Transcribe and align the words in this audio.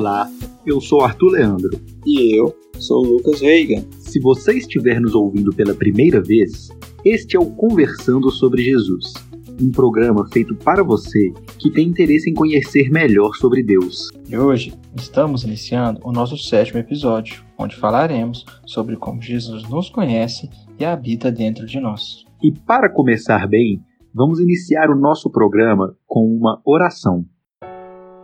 Olá, 0.00 0.30
eu 0.64 0.80
sou 0.80 1.02
Arthur 1.02 1.32
Leandro. 1.32 1.78
E 2.06 2.34
eu 2.34 2.56
sou 2.78 3.04
Lucas 3.04 3.42
Reagan. 3.42 3.84
Se 3.98 4.18
você 4.18 4.56
estiver 4.56 4.98
nos 4.98 5.14
ouvindo 5.14 5.54
pela 5.54 5.74
primeira 5.74 6.22
vez, 6.22 6.70
este 7.04 7.36
é 7.36 7.38
o 7.38 7.50
Conversando 7.50 8.30
sobre 8.30 8.62
Jesus, 8.62 9.12
um 9.60 9.70
programa 9.70 10.26
feito 10.32 10.54
para 10.54 10.82
você 10.82 11.30
que 11.58 11.70
tem 11.70 11.88
interesse 11.88 12.30
em 12.30 12.32
conhecer 12.32 12.88
melhor 12.90 13.34
sobre 13.34 13.62
Deus. 13.62 14.08
E 14.26 14.38
hoje 14.38 14.72
estamos 14.96 15.44
iniciando 15.44 16.00
o 16.02 16.12
nosso 16.12 16.38
sétimo 16.38 16.78
episódio, 16.80 17.44
onde 17.58 17.76
falaremos 17.76 18.46
sobre 18.64 18.96
como 18.96 19.20
Jesus 19.20 19.68
nos 19.68 19.90
conhece 19.90 20.48
e 20.78 20.84
habita 20.86 21.30
dentro 21.30 21.66
de 21.66 21.78
nós. 21.78 22.24
E 22.42 22.50
para 22.50 22.90
começar 22.90 23.46
bem, 23.46 23.82
vamos 24.14 24.40
iniciar 24.40 24.88
o 24.88 24.98
nosso 24.98 25.30
programa 25.30 25.94
com 26.06 26.24
uma 26.24 26.58
oração. 26.64 27.26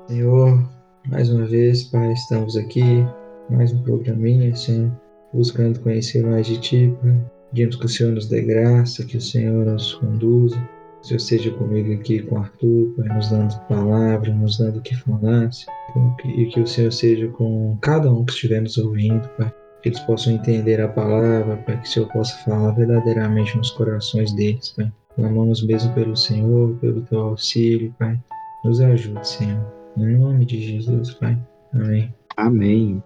Senhor, 0.09 0.76
mais 1.09 1.30
uma 1.30 1.46
vez, 1.46 1.84
Pai, 1.84 2.12
estamos 2.12 2.56
aqui, 2.56 2.83
mais 3.48 3.73
um 3.73 3.83
programinha, 3.83 4.55
Senhor, 4.55 4.91
buscando 5.32 5.79
conhecer 5.80 6.24
mais 6.24 6.46
de 6.46 6.59
Ti, 6.59 6.95
Pai. 7.01 7.24
Pedimos 7.51 7.77
que 7.77 7.87
o 7.87 7.88
Senhor 7.88 8.12
nos 8.12 8.29
dê 8.29 8.42
graça, 8.42 9.05
que 9.05 9.16
o 9.16 9.20
Senhor 9.20 9.65
nos 9.65 9.95
conduza, 9.95 10.56
que 10.56 11.02
o 11.02 11.06
Senhor 11.06 11.20
seja 11.20 11.51
comigo 11.52 11.92
aqui 11.92 12.20
com 12.23 12.38
Arthur, 12.38 12.92
Pai, 12.96 13.16
nos 13.16 13.30
dando 13.30 13.59
palavra, 13.69 14.34
nos 14.34 14.59
dando 14.59 14.79
o 14.79 14.82
que 14.82 14.96
falasse, 14.96 15.66
e 16.24 16.46
que 16.46 16.60
o 16.60 16.66
Senhor 16.66 16.92
seja 16.92 17.29
com 17.29 17.79
cada 17.80 18.10
um 18.10 18.24
que 18.24 18.32
estiver 18.32 18.60
nos 18.60 18.77
ouvindo, 18.77 19.29
Pai. 19.38 19.52
Que 19.82 19.91
eles 19.91 20.01
possam 20.01 20.32
entender 20.32 20.80
a 20.80 20.88
palavra, 20.88 21.57
Pai, 21.59 21.80
que 21.80 21.88
o 21.88 21.91
Senhor 21.91 22.09
possa 22.09 22.37
falar 22.45 22.73
verdadeiramente 22.73 23.57
nos 23.57 23.70
corações 23.70 24.32
deles, 24.32 24.70
Pai. 24.70 24.93
Clamamos 25.15 25.65
mesmo 25.65 25.95
pelo 25.95 26.16
Senhor, 26.16 26.76
pelo 26.79 27.02
Teu 27.02 27.20
auxílio, 27.20 27.95
Pai. 27.98 28.18
Nos 28.65 28.80
ajude, 28.80 29.26
Senhor. 29.26 29.76
Em 29.99 30.19
nome 30.19 30.45
de 30.45 30.61
Jesus, 30.61 31.15
Pai. 31.15 31.39
Amém. 31.73 32.15
Amém. 32.37 33.02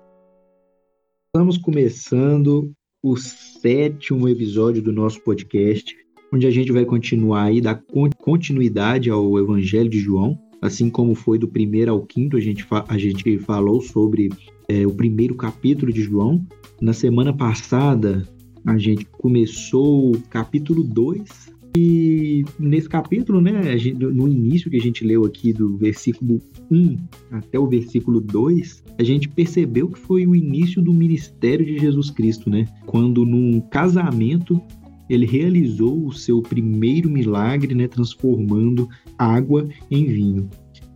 Estamos 1.28 1.56
começando 1.56 2.72
o 3.00 3.16
sétimo 3.16 4.28
episódio 4.28 4.82
do 4.82 4.92
nosso 4.92 5.22
podcast, 5.22 5.94
onde 6.32 6.48
a 6.48 6.50
gente 6.50 6.72
vai 6.72 6.84
continuar 6.84 7.44
aí, 7.44 7.60
dar 7.60 7.80
continuidade 8.18 9.08
ao 9.08 9.38
Evangelho 9.38 9.88
de 9.88 10.00
João, 10.00 10.36
assim 10.60 10.90
como 10.90 11.14
foi 11.14 11.38
do 11.38 11.46
primeiro 11.46 11.92
ao 11.92 12.02
quinto, 12.04 12.36
a 12.36 12.40
gente, 12.40 12.66
a 12.88 12.98
gente 12.98 13.38
falou 13.38 13.80
sobre 13.80 14.28
é, 14.68 14.84
o 14.84 14.92
primeiro 14.92 15.36
capítulo 15.36 15.92
de 15.92 16.02
João. 16.02 16.44
Na 16.80 16.92
semana 16.92 17.32
passada, 17.32 18.28
a 18.66 18.76
gente 18.76 19.04
começou 19.04 20.10
o 20.10 20.20
capítulo 20.22 20.82
2, 20.82 21.54
e 21.76 22.44
nesse 22.58 22.88
capítulo, 22.88 23.40
né, 23.40 23.52
no 23.98 24.28
início 24.28 24.70
que 24.70 24.76
a 24.76 24.80
gente 24.80 25.04
leu 25.04 25.24
aqui 25.24 25.52
do 25.52 25.76
versículo 25.76 26.40
1 26.70 26.96
até 27.30 27.58
o 27.58 27.66
versículo 27.68 28.20
2, 28.20 28.82
a 28.98 29.02
gente 29.02 29.28
percebeu 29.28 29.88
que 29.88 29.98
foi 29.98 30.26
o 30.26 30.34
início 30.34 30.82
do 30.82 30.92
ministério 30.92 31.64
de 31.64 31.78
Jesus 31.78 32.10
Cristo, 32.10 32.50
né? 32.50 32.66
Quando 32.86 33.24
num 33.24 33.60
casamento 33.60 34.60
ele 35.08 35.26
realizou 35.26 36.06
o 36.06 36.12
seu 36.12 36.40
primeiro 36.40 37.10
milagre, 37.10 37.74
né, 37.74 37.88
transformando 37.88 38.88
água 39.18 39.68
em 39.90 40.06
vinho. 40.06 40.48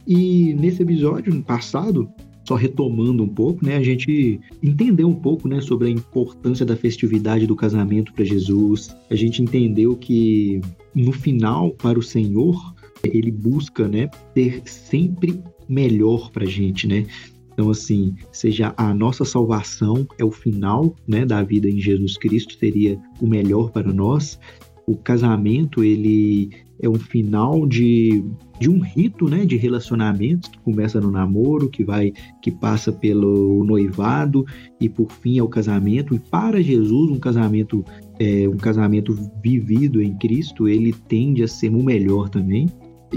E 0.06 0.54
nesse 0.54 0.82
episódio 0.82 1.42
passado, 1.42 2.08
só 2.44 2.54
retomando 2.54 3.22
um 3.22 3.28
pouco, 3.28 3.64
né, 3.64 3.76
a 3.76 3.82
gente 3.82 4.40
entendeu 4.62 5.08
um 5.08 5.14
pouco, 5.14 5.48
né, 5.48 5.60
sobre 5.60 5.88
a 5.88 5.90
importância 5.90 6.64
da 6.64 6.76
festividade 6.76 7.46
do 7.46 7.56
casamento 7.56 8.12
para 8.12 8.24
Jesus. 8.24 8.94
A 9.10 9.14
gente 9.14 9.42
entendeu 9.42 9.96
que 9.96 10.60
no 10.94 11.12
final, 11.12 11.70
para 11.70 11.98
o 11.98 12.02
Senhor, 12.02 12.74
ele 13.02 13.30
busca, 13.30 13.88
né, 13.88 14.08
ter 14.34 14.62
sempre 14.66 15.42
melhor 15.68 16.30
para 16.30 16.44
gente, 16.44 16.86
né? 16.86 17.06
Então, 17.52 17.70
assim, 17.70 18.14
seja 18.32 18.74
a 18.76 18.92
nossa 18.92 19.24
salvação 19.24 20.06
é 20.18 20.24
o 20.24 20.30
final, 20.30 20.94
né, 21.06 21.24
da 21.24 21.42
vida 21.42 21.68
em 21.68 21.80
Jesus 21.80 22.18
Cristo, 22.18 22.54
seria 22.58 22.98
o 23.20 23.26
melhor 23.26 23.70
para 23.70 23.92
nós. 23.92 24.38
O 24.86 24.96
casamento, 24.96 25.82
ele 25.82 26.50
é 26.84 26.88
um 26.88 26.98
final 26.98 27.66
de, 27.66 28.22
de 28.60 28.68
um 28.68 28.78
rito, 28.78 29.28
né, 29.28 29.46
de 29.46 29.56
relacionamentos 29.56 30.50
que 30.50 30.58
começa 30.58 31.00
no 31.00 31.10
namoro, 31.10 31.70
que 31.70 31.82
vai 31.82 32.12
que 32.42 32.50
passa 32.50 32.92
pelo 32.92 33.64
noivado 33.64 34.44
e 34.78 34.88
por 34.88 35.10
fim 35.10 35.38
é 35.38 35.42
o 35.42 35.48
casamento. 35.48 36.14
E 36.14 36.18
para 36.18 36.62
Jesus, 36.62 37.10
um 37.10 37.18
casamento 37.18 37.82
é, 38.18 38.46
um 38.46 38.56
casamento 38.56 39.16
vivido 39.42 40.02
em 40.02 40.14
Cristo, 40.18 40.68
ele 40.68 40.92
tende 41.08 41.42
a 41.42 41.48
ser 41.48 41.70
o 41.70 41.82
melhor 41.82 42.28
também. 42.28 42.66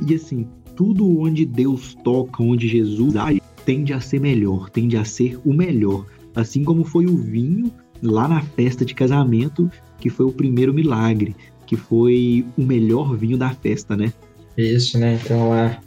E 0.07 0.13
assim, 0.13 0.47
tudo 0.75 1.19
onde 1.19 1.45
Deus 1.45 1.93
toca, 2.03 2.41
onde 2.41 2.67
Jesus 2.67 3.15
age, 3.17 3.41
tende 3.65 3.91
a 3.91 3.99
ser 3.99 4.21
melhor, 4.21 4.69
tende 4.69 4.95
a 4.95 5.03
ser 5.03 5.37
o 5.43 5.53
melhor. 5.53 6.05
Assim 6.33 6.63
como 6.63 6.85
foi 6.85 7.05
o 7.05 7.17
vinho 7.17 7.71
lá 8.01 8.27
na 8.27 8.41
festa 8.41 8.85
de 8.85 8.95
casamento, 8.95 9.69
que 9.99 10.09
foi 10.09 10.25
o 10.25 10.31
primeiro 10.31 10.73
milagre 10.73 11.35
que 11.67 11.75
foi 11.75 12.45
o 12.57 12.63
melhor 12.63 13.15
vinho 13.15 13.37
da 13.37 13.51
festa, 13.51 13.95
né? 13.95 14.11
Isso, 14.57 14.97
né? 14.97 15.19
Então 15.23 15.49
lá, 15.49 15.79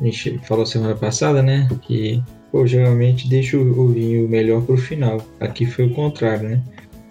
a 0.00 0.04
gente 0.04 0.38
falou 0.38 0.66
semana 0.66 0.96
passada, 0.96 1.42
né? 1.42 1.68
Que 1.82 2.20
pô, 2.50 2.66
geralmente 2.66 3.28
deixa 3.28 3.56
o 3.56 3.88
vinho 3.88 4.28
melhor 4.28 4.62
para 4.62 4.74
o 4.74 4.78
final. 4.78 5.20
Aqui 5.38 5.66
foi 5.66 5.86
o 5.86 5.94
contrário, 5.94 6.48
né? 6.48 6.62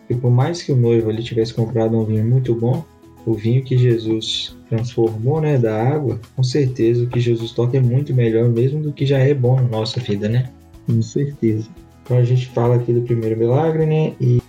E 0.10 0.16
por 0.16 0.32
mais 0.32 0.62
que 0.62 0.72
o 0.72 0.76
noivo 0.76 1.10
ele 1.10 1.24
tivesse 1.24 1.54
comprado 1.54 1.98
um 1.98 2.04
vinho 2.04 2.26
muito 2.26 2.54
bom, 2.54 2.84
o 3.26 3.34
vinho 3.34 3.64
que 3.64 3.78
Jesus 3.78 4.56
transformou, 4.70 5.40
né, 5.40 5.58
da 5.58 5.82
água, 5.82 6.20
com 6.36 6.44
certeza 6.44 7.04
o 7.04 7.08
que 7.08 7.20
Jesus 7.20 7.52
toca 7.52 7.78
é 7.78 7.80
muito 7.80 8.14
melhor 8.14 8.50
mesmo 8.50 8.82
do 8.82 8.92
que 8.92 9.06
já 9.06 9.20
é 9.20 9.34
bom 9.34 9.56
na 9.56 9.64
nossa 9.64 10.00
vida, 10.00 10.28
né? 10.28 10.50
Com 10.86 11.02
certeza. 11.02 11.70
Então 12.04 12.18
a 12.18 12.24
gente 12.24 12.48
fala 12.48 12.76
aqui 12.76 12.92
do 12.92 13.02
primeiro 13.02 13.38
milagre, 13.38 13.86
né? 13.86 14.14
E 14.20 14.42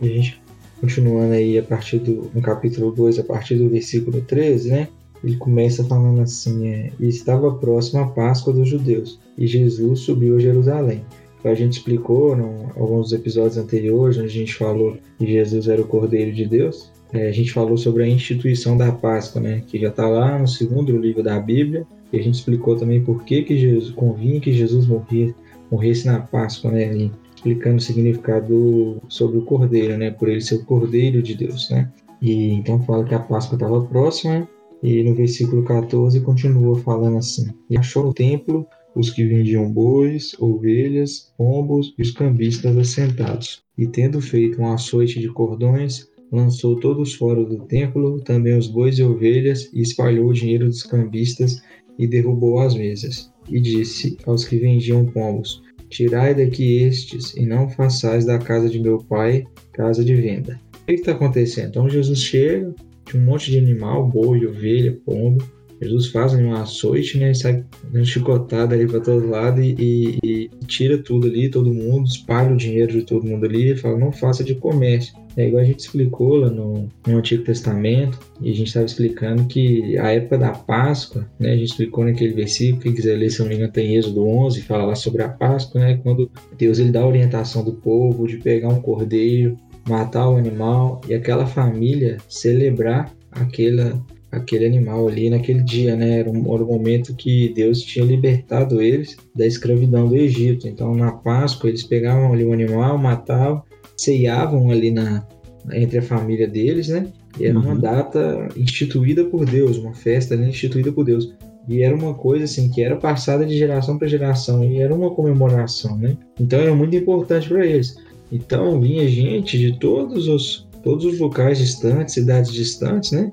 a 0.00 0.06
gente 0.06 0.39
continuando 0.80 1.34
aí 1.34 1.58
a 1.58 1.62
partir 1.62 1.98
do 1.98 2.30
no 2.34 2.40
capítulo 2.40 2.90
2, 2.90 3.18
a 3.18 3.24
partir 3.24 3.56
do 3.56 3.68
versículo 3.68 4.20
13, 4.22 4.70
né? 4.70 4.88
Ele 5.22 5.36
começa 5.36 5.84
falando 5.84 6.20
assim: 6.20 6.68
é, 6.68 6.90
estava 6.98 7.52
próxima 7.54 8.02
a 8.02 8.06
Páscoa 8.06 8.52
dos 8.52 8.68
judeus, 8.68 9.20
e 9.36 9.46
Jesus 9.46 10.00
subiu 10.00 10.36
a 10.36 10.40
Jerusalém. 10.40 11.04
A 11.44 11.54
gente 11.54 11.74
explicou 11.74 12.36
em 12.36 12.42
alguns 12.76 13.12
episódios 13.12 13.56
anteriores, 13.56 14.18
onde 14.18 14.26
a 14.26 14.30
gente 14.30 14.54
falou 14.54 14.98
que 15.18 15.26
Jesus 15.26 15.68
era 15.68 15.80
o 15.80 15.86
Cordeiro 15.86 16.32
de 16.32 16.44
Deus. 16.44 16.92
É, 17.12 17.28
a 17.28 17.32
gente 17.32 17.52
falou 17.52 17.76
sobre 17.76 18.04
a 18.04 18.08
instituição 18.08 18.76
da 18.76 18.92
Páscoa, 18.92 19.40
né? 19.40 19.62
Que 19.66 19.78
já 19.78 19.88
está 19.88 20.06
lá 20.06 20.38
no 20.38 20.46
segundo 20.46 20.96
livro 20.96 21.22
da 21.22 21.40
Bíblia. 21.40 21.86
E 22.12 22.18
a 22.18 22.22
gente 22.22 22.34
explicou 22.34 22.76
também 22.76 23.02
por 23.02 23.24
que, 23.24 23.42
que 23.42 23.56
Jesus 23.56 23.90
convinha 23.90 24.40
que 24.40 24.52
Jesus 24.52 24.86
morria, 24.86 25.34
morresse 25.70 26.06
na 26.06 26.20
Páscoa, 26.20 26.70
né? 26.70 27.10
Explicando 27.40 27.78
o 27.78 27.80
significado 27.80 29.00
sobre 29.08 29.38
o 29.38 29.44
cordeiro, 29.44 29.96
né? 29.96 30.10
Por 30.10 30.28
ele 30.28 30.42
ser 30.42 30.56
o 30.56 30.64
cordeiro 30.64 31.22
de 31.22 31.34
Deus, 31.34 31.70
né? 31.70 31.90
E 32.20 32.52
então 32.52 32.82
fala 32.84 33.04
que 33.04 33.14
a 33.14 33.18
Páscoa 33.18 33.56
estava 33.56 33.82
próxima 33.82 34.46
e 34.82 35.02
no 35.02 35.14
versículo 35.14 35.64
14 35.64 36.20
continua 36.20 36.76
falando 36.76 37.16
assim: 37.16 37.48
E 37.70 37.78
achou 37.78 38.04
no 38.04 38.12
templo 38.14 38.66
os 38.94 39.08
que 39.08 39.24
vendiam 39.24 39.72
bois, 39.72 40.34
ovelhas, 40.38 41.32
pombos 41.38 41.94
e 41.96 42.02
os 42.02 42.10
cambistas 42.10 42.76
assentados. 42.76 43.62
E 43.78 43.86
tendo 43.86 44.20
feito 44.20 44.60
um 44.60 44.70
açoite 44.70 45.18
de 45.18 45.28
cordões, 45.28 46.08
lançou 46.30 46.78
todos 46.78 47.14
fora 47.14 47.42
do 47.42 47.60
templo, 47.60 48.20
também 48.20 48.58
os 48.58 48.66
bois 48.66 48.98
e 48.98 49.02
ovelhas, 49.02 49.70
e 49.72 49.80
espalhou 49.80 50.28
o 50.28 50.34
dinheiro 50.34 50.66
dos 50.66 50.82
cambistas 50.82 51.62
e 51.98 52.06
derrubou 52.06 52.58
as 52.60 52.74
mesas. 52.74 53.32
E 53.48 53.60
disse 53.60 54.18
aos 54.26 54.44
que 54.44 54.58
vendiam 54.58 55.06
pombos: 55.06 55.62
Tirai 55.90 56.34
daqui 56.34 56.84
estes, 56.84 57.34
e 57.36 57.44
não 57.44 57.68
façais 57.68 58.24
da 58.24 58.38
casa 58.38 58.68
de 58.68 58.78
meu 58.78 58.98
pai 58.98 59.44
casa 59.72 60.04
de 60.04 60.14
venda. 60.14 60.60
O 60.82 60.86
que 60.86 60.92
está 60.94 61.12
acontecendo? 61.12 61.68
Então 61.68 61.88
Jesus 61.88 62.20
chega, 62.20 62.74
tinha 63.04 63.20
um 63.20 63.26
monte 63.26 63.50
de 63.50 63.58
animal, 63.58 64.06
boi, 64.08 64.46
ovelha, 64.46 64.96
pombo. 65.04 65.44
Jesus 65.80 66.08
faz 66.08 66.34
um 66.34 66.52
açoite, 66.54 67.18
né? 67.18 67.32
Sai 67.32 67.64
dando 67.90 68.04
chicotada 68.04 68.74
ali 68.74 68.86
para 68.86 69.00
todo 69.00 69.28
lado 69.28 69.62
e, 69.62 69.74
e, 69.78 70.18
e, 70.22 70.50
tira 70.66 70.98
tudo 70.98 71.26
ali, 71.26 71.48
todo 71.48 71.72
mundo, 71.72 72.06
espalha 72.06 72.52
o 72.52 72.56
dinheiro 72.56 72.92
de 72.92 73.02
todo 73.02 73.26
mundo 73.26 73.46
ali 73.46 73.72
e 73.72 73.76
fala: 73.76 73.98
não 73.98 74.12
faça 74.12 74.44
de 74.44 74.54
comércio. 74.54 75.14
É 75.36 75.46
igual 75.46 75.62
a 75.62 75.66
gente 75.66 75.80
explicou 75.80 76.36
lá 76.36 76.50
no, 76.50 76.88
no 77.06 77.16
Antigo 77.18 77.44
Testamento, 77.44 78.18
e 78.40 78.50
a 78.50 78.54
gente 78.54 78.66
estava 78.66 78.86
explicando 78.86 79.44
que 79.46 79.96
a 79.96 80.10
época 80.10 80.36
da 80.36 80.50
Páscoa, 80.50 81.26
né, 81.38 81.52
a 81.52 81.56
gente 81.56 81.70
explicou 81.70 82.04
naquele 82.04 82.34
versículo, 82.34 82.82
quem 82.82 82.92
quiser 82.92 83.16
ler, 83.16 83.30
se 83.30 83.40
não 83.40 83.48
me 83.48 83.54
engano, 83.54 83.72
tem 83.72 83.96
Êxodo 83.96 84.26
11, 84.26 84.62
fala 84.62 84.86
lá 84.86 84.94
sobre 84.94 85.22
a 85.22 85.28
Páscoa, 85.28 85.80
né, 85.80 86.00
quando 86.02 86.30
Deus 86.58 86.80
ele 86.80 86.90
dá 86.90 87.02
a 87.02 87.06
orientação 87.06 87.64
do 87.64 87.72
povo 87.74 88.26
de 88.26 88.38
pegar 88.38 88.68
um 88.68 88.82
cordeiro, 88.82 89.56
matar 89.88 90.28
o 90.28 90.36
animal 90.36 91.00
e 91.08 91.14
aquela 91.14 91.46
família 91.46 92.18
celebrar 92.28 93.14
aquela, 93.30 94.00
aquele 94.30 94.66
animal 94.66 95.08
ali 95.08 95.30
naquele 95.30 95.62
dia, 95.62 95.96
né? 95.96 96.20
Era 96.20 96.30
um, 96.30 96.54
era 96.54 96.64
um 96.64 96.68
momento 96.68 97.14
que 97.14 97.52
Deus 97.54 97.82
tinha 97.82 98.04
libertado 98.04 98.80
eles 98.80 99.16
da 99.34 99.46
escravidão 99.46 100.08
do 100.08 100.16
Egito. 100.16 100.68
Então, 100.68 100.94
na 100.94 101.12
Páscoa, 101.12 101.68
eles 101.68 101.82
pegavam 101.82 102.32
ali 102.32 102.44
o 102.44 102.52
animal, 102.52 102.96
matavam 102.98 103.62
ceiavam 104.00 104.70
ali 104.70 104.90
na, 104.90 105.26
entre 105.72 105.98
a 105.98 106.02
família 106.02 106.48
deles, 106.48 106.88
né? 106.88 107.06
E 107.38 107.46
era 107.46 107.58
uhum. 107.58 107.66
uma 107.66 107.76
data 107.76 108.48
instituída 108.56 109.24
por 109.24 109.44
Deus, 109.44 109.76
uma 109.76 109.94
festa 109.94 110.36
né, 110.36 110.48
instituída 110.48 110.90
por 110.90 111.04
Deus. 111.04 111.34
E 111.68 111.82
era 111.82 111.94
uma 111.94 112.14
coisa 112.14 112.44
assim 112.44 112.70
que 112.70 112.82
era 112.82 112.96
passada 112.96 113.44
de 113.44 113.56
geração 113.56 113.98
para 113.98 114.08
geração 114.08 114.64
e 114.64 114.78
era 114.78 114.94
uma 114.94 115.10
comemoração, 115.10 115.96
né? 115.96 116.16
Então 116.40 116.58
era 116.58 116.74
muito 116.74 116.96
importante 116.96 117.48
para 117.48 117.64
eles. 117.64 117.96
Então 118.32 118.80
vinha 118.80 119.06
gente 119.06 119.58
de 119.58 119.78
todos 119.78 120.26
os 120.26 120.66
todos 120.82 121.04
os 121.04 121.18
locais 121.18 121.58
distantes, 121.58 122.14
cidades 122.14 122.52
distantes, 122.52 123.12
né? 123.12 123.32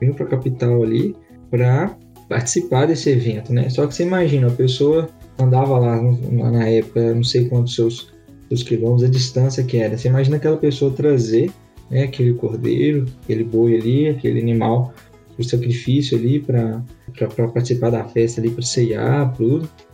Vinham 0.00 0.14
para 0.14 0.26
a 0.26 0.28
capital 0.28 0.82
ali 0.82 1.14
para 1.50 1.96
participar 2.28 2.86
desse 2.86 3.10
evento, 3.10 3.52
né? 3.52 3.68
Só 3.70 3.86
que 3.86 3.94
você 3.94 4.02
imagina, 4.02 4.48
a 4.48 4.52
pessoa 4.52 5.08
andava 5.38 5.78
lá 5.78 6.00
na 6.50 6.68
época, 6.68 7.14
não 7.14 7.24
sei 7.24 7.48
quantos 7.48 7.74
seus, 7.74 8.12
quilômetros, 8.64 9.04
a 9.04 9.10
distância 9.10 9.64
que 9.64 9.78
era. 9.78 9.96
Você 9.96 10.08
imagina 10.08 10.36
aquela 10.36 10.56
pessoa 10.56 10.90
trazer 10.90 11.50
né, 11.90 12.02
aquele 12.02 12.34
cordeiro, 12.34 13.06
aquele 13.22 13.44
boi 13.44 13.76
ali, 13.76 14.08
aquele 14.08 14.40
animal 14.40 14.92
o 15.38 15.44
sacrifício 15.44 16.18
ali 16.18 16.40
para 16.40 16.82
participar 17.54 17.90
da 17.90 18.04
festa 18.04 18.40
ali, 18.40 18.50
para 18.50 18.62
ceiar, 18.62 19.34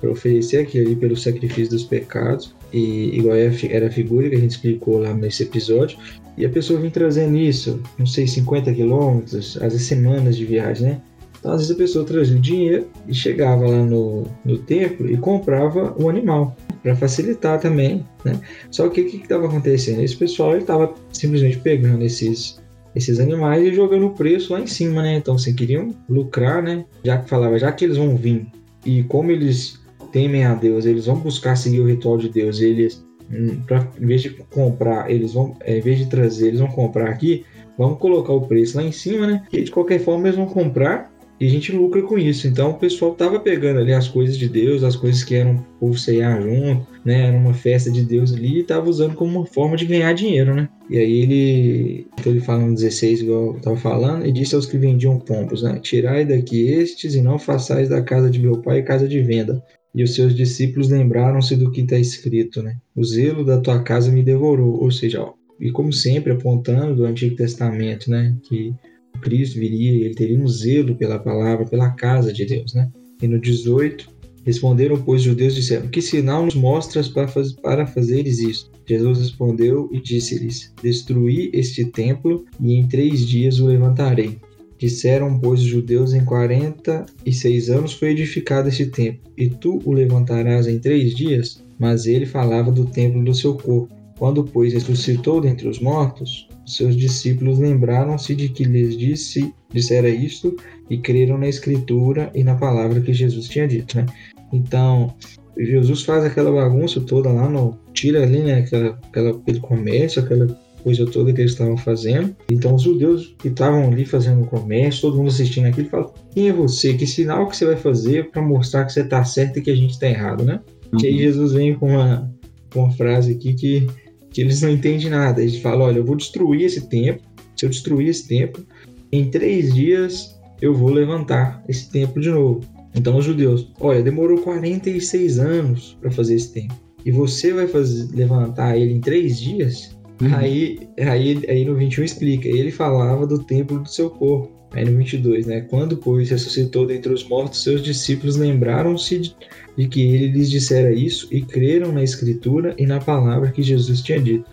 para 0.01 0.11
oferecer 0.11 0.59
aquilo 0.59 0.87
ali 0.87 0.97
pelo 0.97 1.17
sacrifício 1.17 1.71
dos 1.71 1.85
pecados, 1.85 2.55
e 2.75 3.17
igual 3.17 3.37
era 3.37 3.87
a 3.87 3.91
figura 3.91 4.29
que 4.29 4.35
a 4.35 4.39
gente 4.39 4.51
explicou 4.51 4.99
lá 4.99 5.15
nesse 5.15 5.45
episódio, 5.45 5.97
e 6.37 6.45
a 6.45 6.49
pessoa 6.49 6.81
vem 6.81 6.91
trazendo 6.91 7.37
isso, 7.37 7.81
não 7.97 8.05
sei, 8.05 8.27
50 8.27 8.75
quilômetros, 8.75 9.57
às 9.59 9.73
vezes 9.73 9.87
semanas 9.87 10.37
de 10.37 10.45
viagem, 10.45 10.89
né? 10.89 11.01
Então, 11.39 11.53
às 11.53 11.61
vezes 11.61 11.77
a 11.77 11.79
pessoa 11.79 12.05
trazia 12.05 12.37
o 12.37 12.41
dinheiro 12.41 12.89
e 13.07 13.15
chegava 13.15 13.65
lá 13.65 13.85
no, 13.85 14.27
no 14.45 14.59
templo 14.59 15.09
e 15.09 15.17
comprava 15.17 15.95
o 15.97 16.09
animal, 16.09 16.57
para 16.83 16.97
facilitar 16.97 17.61
também, 17.61 18.05
né? 18.25 18.41
Só 18.73 18.89
que 18.89 19.03
o 19.03 19.07
que 19.09 19.19
estava 19.19 19.47
acontecendo? 19.47 20.03
Esse 20.03 20.17
pessoal 20.17 20.57
estava 20.57 20.93
simplesmente 21.13 21.59
pegando 21.59 22.03
esses, 22.03 22.61
esses 22.97 23.21
animais 23.21 23.65
e 23.65 23.73
jogando 23.73 24.07
o 24.07 24.15
preço 24.15 24.53
lá 24.53 24.61
em 24.61 24.67
cima, 24.67 25.01
né? 25.01 25.15
Então, 25.15 25.39
você 25.39 25.53
queriam 25.53 25.95
lucrar, 26.09 26.61
né? 26.61 26.85
Já 27.05 27.19
que 27.19 27.31
falava, 27.31 27.57
já 27.57 27.71
que 27.71 27.85
eles 27.85 27.99
vão 27.99 28.17
vir 28.17 28.47
e 28.85 29.05
como 29.05 29.31
eles 29.31 29.84
temem 30.15 30.45
a 30.45 30.55
Deus, 30.55 30.87
eles 30.87 31.07
vão 31.07 31.17
buscar 31.17 31.57
seguir 31.57 31.81
o 31.81 31.89
ritual 31.89 32.17
de 32.17 32.29
Deus, 32.29 32.61
eles, 32.61 33.05
hum, 33.29 33.61
pra, 33.67 33.91
em 34.01 34.07
vez 34.07 34.23
de 34.23 34.31
comprar, 34.31 35.11
eles 35.11 35.35
vão, 35.35 35.57
é, 35.61 35.77
em 35.77 35.81
vez 35.81 35.99
de 35.99 36.07
trazer, 36.07 36.47
eles 36.47 36.61
vão 36.61 36.69
comprar 36.69 37.11
aqui, 37.11 37.45
vamos 37.77 37.99
colocar 37.99 38.33
o 38.33 38.47
preço 38.47 38.77
lá 38.77 38.85
em 38.85 38.93
cima, 38.93 39.27
né? 39.27 39.43
E 39.53 39.63
de 39.63 39.73
qualquer 39.73 39.99
forma 39.99 40.29
eles 40.29 40.37
vão 40.37 40.47
comprar 40.47 41.13
e 41.41 41.47
a 41.49 41.51
gente 41.51 41.73
lucra 41.73 42.01
com 42.01 42.17
isso. 42.17 42.47
Então 42.47 42.71
o 42.71 42.79
pessoal 42.79 43.13
tava 43.13 43.41
pegando 43.41 43.81
ali 43.81 43.93
as 43.93 44.07
coisas 44.07 44.39
de 44.39 44.49
Deus, 44.49 44.85
as 44.85 44.95
coisas 44.95 45.25
que 45.25 45.35
eram 45.35 45.57
povo 45.81 45.99
ceiar 45.99 46.41
junto, 46.41 46.87
né? 47.05 47.27
Era 47.27 47.37
uma 47.37 47.53
festa 47.53 47.91
de 47.91 48.05
Deus 48.05 48.33
ali 48.33 48.61
e 48.61 48.63
tava 48.63 48.89
usando 48.89 49.17
como 49.17 49.41
uma 49.41 49.47
forma 49.47 49.77
de 49.77 49.85
ganhar 49.85 50.13
dinheiro, 50.13 50.55
né? 50.55 50.69
E 50.89 50.97
aí 50.97 51.23
ele, 51.23 52.07
então 52.17 52.31
ele 52.31 52.41
fala 52.41 52.65
no 52.65 52.73
16, 52.73 53.23
igual 53.23 53.55
eu 53.55 53.61
tava 53.61 53.77
falando, 53.77 54.25
e 54.25 54.31
disse 54.31 54.55
aos 54.55 54.67
que 54.67 54.79
vendiam 54.79 55.19
pombos, 55.19 55.65
né? 55.65 55.81
Tirai 55.81 56.25
daqui 56.25 56.71
estes 56.71 57.17
e 57.17 57.21
não 57.21 57.37
façais 57.37 57.89
da 57.89 58.01
casa 58.01 58.31
de 58.31 58.39
meu 58.39 58.63
pai 58.63 58.85
casa 58.85 59.09
de 59.09 59.21
venda. 59.21 59.61
E 59.95 60.03
os 60.03 60.15
seus 60.15 60.35
discípulos 60.35 60.91
lembraram-se 60.91 61.57
do 61.57 61.71
que 61.71 61.83
está 61.83 61.99
escrito, 61.99 62.63
né? 62.63 62.77
O 62.97 63.05
zelo 63.05 63.45
da 63.45 63.61
tua 63.61 63.83
casa 63.83 64.11
me 64.11 64.23
devorou. 64.23 64.83
Ou 64.83 64.91
seja, 64.91 65.23
ó, 65.23 65.35
e 65.61 65.71
como 65.71 65.93
sempre 65.93 66.33
apontando 66.33 66.97
do 66.97 67.05
Antigo 67.05 67.37
Testamento, 67.37 68.11
né? 68.11 68.37
Que 68.43 68.75
Cristo 69.21 69.59
viria, 69.59 70.05
ele 70.05 70.15
teria 70.15 70.39
um 70.39 70.49
zelo 70.49 70.97
pela 70.97 71.19
palavra, 71.19 71.65
pela 71.65 71.91
casa 71.91 72.33
de 72.33 72.45
Deus, 72.45 72.75
né? 72.75 72.91
E 73.23 73.29
no 73.29 73.41
18, 73.41 74.13
responderam, 74.45 75.01
pois, 75.01 75.21
os 75.21 75.27
judeus 75.27 75.55
disseram, 75.55 75.89
que 75.89 76.03
sinal 76.03 76.45
nos 76.45 76.55
mostras 76.55 77.09
para, 77.09 77.27
faz, 77.27 77.53
para 77.53 77.87
fazeres 77.87 78.39
isso? 78.41 78.71
Jesus 78.87 79.19
respondeu 79.19 79.89
e 79.93 80.01
disse-lhes, 80.01 80.73
destruí 80.83 81.51
este 81.55 81.87
templo 81.87 82.45
e 82.61 82.75
em 82.75 82.87
três 82.87 83.27
dias 83.27 83.59
o 83.59 83.67
levantarei. 83.67 84.39
Disseram, 84.85 85.39
pois, 85.39 85.61
os 85.61 85.67
judeus, 85.67 86.13
em 86.13 86.27
quarenta 86.27 87.07
e 87.25 87.33
seis 87.33 87.71
anos 87.71 87.95
foi 87.95 88.11
edificado 88.11 88.69
este 88.69 88.85
templo, 88.85 89.33
e 89.35 89.49
tu 89.49 89.81
o 89.83 89.93
levantarás 89.95 90.67
em 90.67 90.79
três 90.79 91.15
dias? 91.15 91.65
Mas 91.79 92.05
ele 92.05 92.27
falava 92.27 92.71
do 92.71 92.85
templo 92.85 93.25
do 93.25 93.35
seu 93.35 93.55
corpo. 93.55 93.89
Quando, 94.19 94.45
pois, 94.45 94.75
ressuscitou 94.75 95.41
dentre 95.41 95.67
os 95.67 95.81
mortos, 95.81 96.47
seus 96.67 96.95
discípulos 96.99 97.59
lembraram-se 97.59 98.35
de 98.35 98.51
que 98.51 98.65
lhes 98.65 98.95
disse, 98.95 99.55
dissera 99.73 100.11
isto 100.11 100.55
e 100.91 100.99
creram 100.99 101.39
na 101.39 101.49
Escritura 101.49 102.31
e 102.35 102.45
na 102.45 102.55
palavra 102.55 103.01
que 103.01 103.15
Jesus 103.15 103.49
tinha 103.49 103.67
dito, 103.67 103.97
né? 103.97 104.05
Então, 104.53 105.15
Jesus 105.57 106.03
faz 106.03 106.25
aquela 106.25 106.53
bagunça 106.53 107.01
toda 107.01 107.33
lá 107.33 107.49
no... 107.49 107.79
Tira 107.95 108.23
ali, 108.23 108.41
né, 108.41 108.59
aquela, 108.59 109.01
aquela, 109.09 109.31
aquele 109.31 109.61
comércio, 109.61 110.23
aquela 110.23 110.47
coisa 110.85 111.05
toda 111.07 111.33
que 111.33 111.41
eles 111.41 111.53
estavam 111.53 111.77
fazendo. 111.77 112.37
Então, 112.49 112.77
os 112.77 112.83
judeus 112.83 113.35
que 113.39 113.49
estavam 113.49 113.89
ali 113.91 114.05
fazendo 114.05 114.43
o 114.43 114.47
comércio, 114.47 115.01
todo 115.01 115.17
mundo 115.17 115.29
assistindo 115.29 115.67
aquilo, 115.67 115.89
falam: 115.89 116.13
Quem 116.33 116.49
é 116.49 116.53
você? 116.53 116.95
Que 116.95 117.07
sinal 117.07 117.49
que 117.49 117.57
você 117.57 117.65
vai 117.65 117.77
fazer 117.77 118.31
para 118.31 118.43
mostrar 118.43 118.85
que 118.85 118.93
você 118.93 119.01
está 119.01 119.25
certo 119.25 119.59
e 119.59 119.63
que 119.63 119.71
a 119.71 119.77
gente 119.77 119.93
está 119.93 120.07
errado, 120.07 120.45
né? 120.45 120.61
Uhum. 120.93 121.01
E 121.03 121.07
aí, 121.07 121.19
Jesus 121.19 121.53
vem 121.53 121.75
com 121.75 121.89
uma, 121.89 122.31
com 122.73 122.85
uma 122.85 122.93
frase 122.93 123.33
aqui 123.33 123.55
que 123.55 123.87
que 124.35 124.41
eles 124.41 124.61
não 124.61 124.69
entendem 124.69 125.09
nada. 125.09 125.41
Eles 125.41 125.61
falam: 125.61 125.87
olha, 125.87 125.99
eu 125.99 126.05
vou 126.05 126.17
destruir 126.17 126.63
esse 126.63 126.89
templo. 126.89 127.25
Se 127.57 127.65
eu 127.65 127.71
destruir 127.71 128.09
esse 128.09 128.27
templo, 128.27 128.67
em 129.13 129.31
três 129.31 129.73
dias 129.73 130.35
eu 130.61 130.75
vou 130.75 130.91
levantar 130.91 131.63
esse 131.69 131.89
templo 131.91 132.21
de 132.21 132.31
novo. 132.31 132.61
Então 132.95 133.17
os 133.17 133.25
judeus, 133.25 133.73
olha, 133.81 134.03
demorou 134.03 134.39
46 134.39 135.39
anos 135.39 135.97
para 136.01 136.11
fazer 136.11 136.35
esse 136.35 136.53
templo. 136.53 136.77
E 137.05 137.13
você 137.13 137.53
vai 137.53 137.69
fazer, 137.69 138.09
levantar 138.15 138.77
ele 138.77 138.93
em 138.93 139.01
três 139.01 139.39
dias? 139.39 139.94
Uhum. 140.21 140.35
Aí, 140.35 140.89
aí, 140.99 141.43
aí 141.49 141.65
no 141.65 141.75
21 141.75 142.05
explica, 142.05 142.49
ele 142.49 142.71
falava 142.71 143.27
do 143.27 143.43
templo 143.43 143.81
do 143.81 143.89
seu 143.89 144.11
corpo. 144.11 144.53
Aí 144.73 144.85
no 144.85 144.97
22, 144.97 145.47
né? 145.47 145.61
Quando, 145.63 145.97
pois, 145.97 146.31
ressuscitou 146.31 146.87
dentre 146.87 147.13
os 147.13 147.23
mortos, 147.25 147.63
seus 147.63 147.83
discípulos 147.83 148.37
lembraram-se 148.37 149.19
de, 149.19 149.37
de 149.77 149.89
que 149.89 150.03
ele 150.03 150.29
lhes 150.29 150.51
dissera 150.51 150.93
isso 150.93 151.29
e 151.31 151.41
creram 151.43 151.93
na 151.93 152.03
Escritura 152.03 152.75
e 152.77 152.85
na 152.85 152.99
palavra 152.99 153.53
que 153.53 153.63
Jesus 153.63 154.01
tinha 154.03 154.21
dito. 154.21 154.45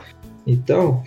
Então, 0.46 1.04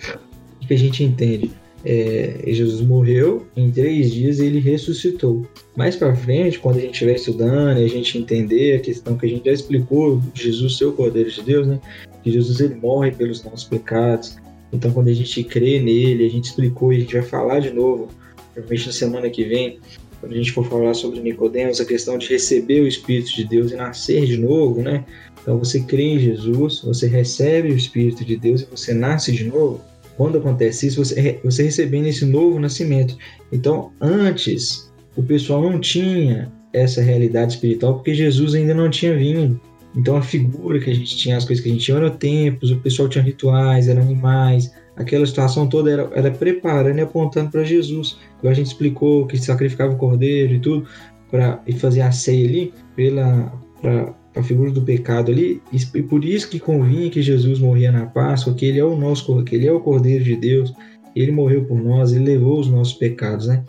o 0.61 0.67
que 0.67 0.75
a 0.75 0.79
gente 0.79 1.05
entende? 1.05 1.51
É, 1.85 2.41
Jesus 2.47 2.81
morreu, 2.81 3.47
em 3.55 3.71
três 3.71 4.11
dias 4.11 4.41
ele 4.41 4.59
ressuscitou. 4.59 5.47
Mais 5.77 5.95
para 5.95 6.17
frente, 6.17 6.59
quando 6.59 6.79
a 6.79 6.81
gente 6.81 6.93
estiver 6.93 7.15
estudando 7.15 7.79
e 7.79 7.85
a 7.85 7.89
gente 7.89 8.17
entender 8.17 8.77
a 8.77 8.81
questão 8.81 9.17
que 9.19 9.27
a 9.27 9.29
gente 9.29 9.45
já 9.45 9.53
explicou, 9.53 10.21
Jesus 10.33 10.79
ser 10.79 10.87
o 10.87 10.93
Cordeiro 10.93 11.31
de 11.31 11.43
Deus, 11.43 11.67
né? 11.67 11.79
Que 12.23 12.33
Jesus 12.33 12.59
ele 12.61 12.77
morre 12.77 13.13
pelos 13.13 13.45
nossos 13.45 13.65
pecados. 13.65 14.39
Então, 14.75 14.93
quando 14.93 15.09
a 15.09 15.15
gente 15.15 15.43
crê 15.45 15.81
nele, 15.81 16.27
a 16.27 16.31
gente 16.31 16.47
explicou 16.47 16.93
e 16.93 16.97
a 16.97 17.01
gente 17.01 17.15
vai 17.15 17.23
falar 17.23 17.61
de 17.61 17.71
novo 17.71 18.09
provavelmente 18.55 18.87
na 18.87 18.93
semana 18.93 19.31
que 19.31 19.45
vem, 19.45 19.79
quando 20.21 20.33
a 20.33 20.37
gente 20.37 20.53
for 20.53 20.65
falar 20.67 20.95
sobre 20.95 21.21
Nicodemos, 21.21 21.81
a 21.81 21.85
questão 21.85 22.17
de 22.17 22.29
receber 22.29 22.81
o 22.81 22.87
Espírito 22.87 23.35
de 23.35 23.45
Deus 23.45 23.73
e 23.73 23.77
nascer 23.77 24.25
de 24.25 24.39
novo, 24.39 24.81
né? 24.81 25.05
Então 25.43 25.59
você 25.59 25.81
crê 25.81 26.03
em 26.03 26.19
Jesus, 26.19 26.81
você 26.83 27.07
recebe 27.07 27.71
o 27.71 27.77
Espírito 27.77 28.25
de 28.25 28.37
Deus 28.37 28.63
e 28.63 28.67
você 28.71 28.95
nasce 28.95 29.33
de 29.33 29.45
novo. 29.45 29.81
Quando 30.17 30.39
acontece 30.39 30.87
isso, 30.87 31.05
você, 31.05 31.41
você 31.43 31.65
recebendo 31.65 32.07
esse 32.07 32.25
novo 32.25 32.59
nascimento. 32.61 33.19
Então, 33.53 33.93
antes, 34.01 34.91
o 35.17 35.23
pessoal 35.23 35.61
não 35.61 35.81
tinha 35.81 36.51
essa 36.73 37.03
realidade 37.03 37.55
espiritual 37.55 37.95
porque 37.95 38.15
Jesus 38.15 38.55
ainda 38.55 38.73
não 38.73 38.89
tinha 38.89 39.15
vindo. 39.17 39.61
Então, 39.97 40.17
a 40.17 40.23
figura 40.23 40.81
que 40.81 40.91
a 40.91 40.95
gente 40.95 41.17
tinha, 41.17 41.37
as 41.37 41.45
coisas 41.45 41.63
que 41.63 41.71
a 41.71 41.73
gente 41.73 41.85
tinha 41.85 41.97
eram 41.97 42.11
tempos, 42.11 42.71
o 42.71 42.81
pessoal 42.81 43.09
tinha 43.09 43.23
rituais, 43.23 43.89
eram 43.89 44.03
animais, 44.03 44.73
aquela 44.97 45.25
situação 45.25 45.69
toda 45.69 45.91
era, 45.91 46.11
era 46.15 46.31
preparando 46.31 46.99
e 46.99 47.03
apontando 47.03 47.51
para 47.51 47.65
Jesus. 47.65 48.19
Igual 48.39 48.53
a 48.53 48.55
gente 48.55 48.67
explicou 48.67 49.27
que 49.27 49.39
sacrificava 49.39 49.95
o 49.95 49.97
cordeiro 49.97 50.55
e 50.55 50.61
tudo, 50.61 50.87
para 51.31 51.63
e 51.67 51.73
fazer 51.73 52.01
a 52.01 52.13
ceia 52.13 52.49
ali, 52.49 52.75
pela 52.97 53.53
pra, 53.81 54.15
a 54.35 54.43
figura 54.43 54.71
do 54.71 54.83
pecado 54.83 55.31
ali, 55.31 55.63
e 55.73 56.03
por 56.03 56.25
isso 56.25 56.49
que 56.49 56.59
convinha 56.59 57.09
que 57.09 57.23
Jesus 57.23 57.61
morria 57.61 57.93
na 57.93 58.07
Páscoa, 58.07 58.55
que 58.55 58.67
ele 58.67 58.81
é 58.81 58.85
o 58.85 58.97
nosso, 58.97 59.45
que 59.45 59.55
ele 59.55 59.67
é 59.67 59.73
o 59.73 59.81
Cordeiro 59.81 60.25
de 60.25 60.35
Deus, 60.35 60.73
ele 61.15 61.31
morreu 61.31 61.65
por 61.65 61.81
nós, 61.81 62.13
ele 62.13 62.25
levou 62.25 62.59
os 62.59 62.69
nossos 62.69 62.95
pecados, 62.95 63.47
né? 63.47 63.63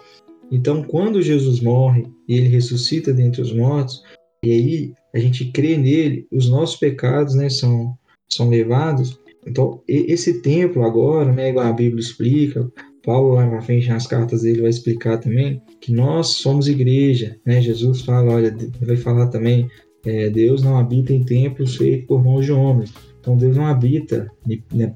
Então, 0.52 0.84
quando 0.84 1.22
Jesus 1.22 1.60
morre 1.60 2.08
e 2.28 2.36
ele 2.36 2.48
ressuscita 2.48 3.14
dentre 3.14 3.42
os 3.42 3.54
mortos, 3.54 4.04
e 4.44 4.52
aí 4.52 4.94
a 5.16 5.20
gente 5.20 5.46
crê 5.46 5.78
nele, 5.78 6.28
os 6.32 6.50
nossos 6.50 6.76
pecados, 6.76 7.34
né, 7.34 7.50
são 7.50 7.98
são 8.28 8.50
levados, 8.50 9.20
então, 9.46 9.82
esse 9.88 10.42
templo 10.42 10.84
agora, 10.84 11.32
né, 11.32 11.50
igual 11.50 11.68
a 11.68 11.72
Bíblia 11.72 12.00
explica, 12.00 12.68
Paulo 13.04 13.36
lá 13.36 13.46
na 13.46 13.62
frente 13.62 13.88
nas 13.88 14.08
cartas 14.08 14.42
dele 14.42 14.62
vai 14.62 14.70
explicar 14.72 15.20
também 15.20 15.62
que 15.80 15.94
nós 15.94 16.28
somos 16.30 16.68
igreja, 16.68 17.38
né? 17.46 17.62
Jesus 17.62 18.02
fala, 18.02 18.34
olha, 18.34 18.56
vai 18.82 18.98
falar 18.98 19.28
também, 19.28 19.70
é, 20.04 20.30
Deus 20.32 20.64
não 20.64 20.78
habita 20.78 21.14
em 21.14 21.24
templos 21.24 21.76
feitos 21.76 22.08
por 22.08 22.24
mãos 22.24 22.46
de 22.46 22.52
homens. 22.52 22.92
Então 23.22 23.38
Deus 23.38 23.56
não 23.56 23.68
habita 23.68 24.28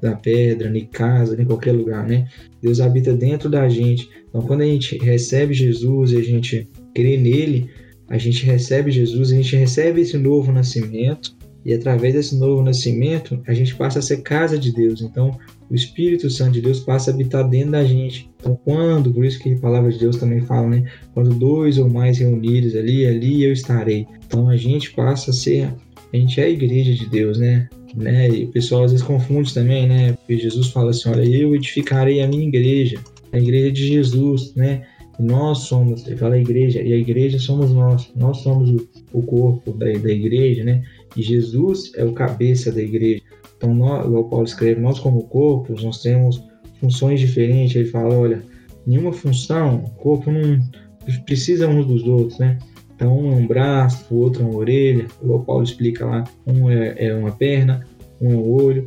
na 0.02 0.16
pedra, 0.16 0.68
nem 0.68 0.86
casa, 0.86 1.36
nem 1.36 1.46
qualquer 1.46 1.72
lugar, 1.72 2.06
né? 2.06 2.28
Deus 2.60 2.80
habita 2.80 3.12
dentro 3.12 3.48
da 3.48 3.68
gente. 3.68 4.10
Então 4.28 4.42
quando 4.42 4.62
a 4.62 4.66
gente 4.66 4.98
recebe 4.98 5.54
Jesus 5.54 6.10
e 6.10 6.16
a 6.16 6.22
gente 6.22 6.68
crê 6.92 7.16
nele, 7.16 7.70
a 8.10 8.18
gente 8.18 8.44
recebe 8.44 8.90
Jesus, 8.90 9.30
a 9.30 9.36
gente 9.36 9.56
recebe 9.56 10.00
esse 10.00 10.18
novo 10.18 10.50
nascimento 10.52 11.34
E 11.64 11.74
através 11.74 12.14
desse 12.14 12.36
novo 12.36 12.62
nascimento, 12.62 13.40
a 13.46 13.52
gente 13.52 13.74
passa 13.74 13.98
a 13.98 14.02
ser 14.02 14.22
casa 14.22 14.58
de 14.58 14.72
Deus. 14.72 15.02
Então, 15.02 15.38
o 15.70 15.74
Espírito 15.74 16.30
Santo 16.30 16.52
de 16.52 16.62
Deus 16.62 16.80
passa 16.80 17.10
a 17.10 17.14
habitar 17.14 17.46
dentro 17.48 17.72
da 17.72 17.84
gente. 17.84 18.30
Então, 18.40 18.58
quando, 18.64 19.12
por 19.12 19.24
isso 19.24 19.38
que 19.38 19.52
a 19.52 19.58
palavra 19.58 19.92
de 19.92 19.98
Deus 19.98 20.16
também 20.16 20.40
fala, 20.40 20.68
né? 20.68 20.90
Quando 21.12 21.34
dois 21.34 21.76
ou 21.78 21.88
mais 21.88 22.18
reunidos 22.18 22.74
ali, 22.74 23.06
ali 23.06 23.44
eu 23.44 23.52
estarei. 23.52 24.06
Então, 24.26 24.48
a 24.48 24.56
gente 24.56 24.92
passa 24.92 25.30
a 25.30 25.34
ser, 25.34 25.68
a 26.12 26.16
gente 26.16 26.40
é 26.40 26.44
a 26.44 26.50
igreja 26.50 26.94
de 26.94 27.06
Deus, 27.06 27.38
né? 27.38 27.68
né? 27.94 28.28
E 28.30 28.44
o 28.44 28.48
pessoal 28.48 28.84
às 28.84 28.92
vezes 28.92 29.06
confunde 29.06 29.52
também, 29.52 29.86
né? 29.86 30.12
Porque 30.14 30.38
Jesus 30.38 30.68
fala 30.68 30.90
assim: 30.90 31.10
olha, 31.10 31.24
eu 31.24 31.54
edificarei 31.54 32.22
a 32.22 32.28
minha 32.28 32.46
igreja, 32.46 32.98
a 33.32 33.38
igreja 33.38 33.70
de 33.70 33.86
Jesus, 33.86 34.54
né? 34.54 34.82
Nós 35.20 35.58
somos, 35.58 36.06
ele 36.06 36.16
fala 36.16 36.34
a 36.34 36.40
igreja, 36.40 36.80
e 36.80 36.92
a 36.92 36.96
igreja 36.96 37.38
somos 37.38 37.72
nós, 37.72 38.10
nós 38.16 38.38
somos 38.38 38.70
o, 38.70 38.88
o 39.12 39.22
corpo 39.22 39.72
da, 39.72 39.86
da 39.86 40.10
igreja, 40.10 40.64
né? 40.64 40.82
E 41.16 41.22
Jesus 41.22 41.92
é 41.96 42.04
o 42.04 42.12
cabeça 42.12 42.72
da 42.72 42.80
igreja. 42.80 43.22
Então, 43.56 43.74
nós, 43.74 44.06
igual 44.06 44.24
Paulo 44.24 44.46
escreve, 44.46 44.80
nós 44.80 44.98
como 44.98 45.24
corpo, 45.24 45.74
nós 45.82 46.00
temos 46.00 46.42
funções 46.80 47.20
diferentes. 47.20 47.76
Ele 47.76 47.88
fala, 47.88 48.14
olha, 48.14 48.42
nenhuma 48.86 49.12
função, 49.12 49.84
o 49.84 49.90
corpo 49.90 50.30
não 50.30 50.58
precisa 51.26 51.68
uns 51.68 51.86
dos 51.86 52.04
outros, 52.04 52.38
né? 52.38 52.58
Então, 52.94 53.18
um 53.18 53.32
é 53.32 53.34
um 53.34 53.46
braço, 53.46 54.06
o 54.14 54.18
outro 54.18 54.42
é 54.42 54.46
uma 54.46 54.56
orelha, 54.56 55.06
igual 55.22 55.40
Paulo 55.40 55.62
explica 55.62 56.04
lá, 56.06 56.24
um 56.46 56.70
é, 56.70 56.94
é 56.98 57.14
uma 57.14 57.32
perna, 57.32 57.86
um 58.20 58.30
é 58.30 58.34
o 58.34 58.62
olho. 58.62 58.86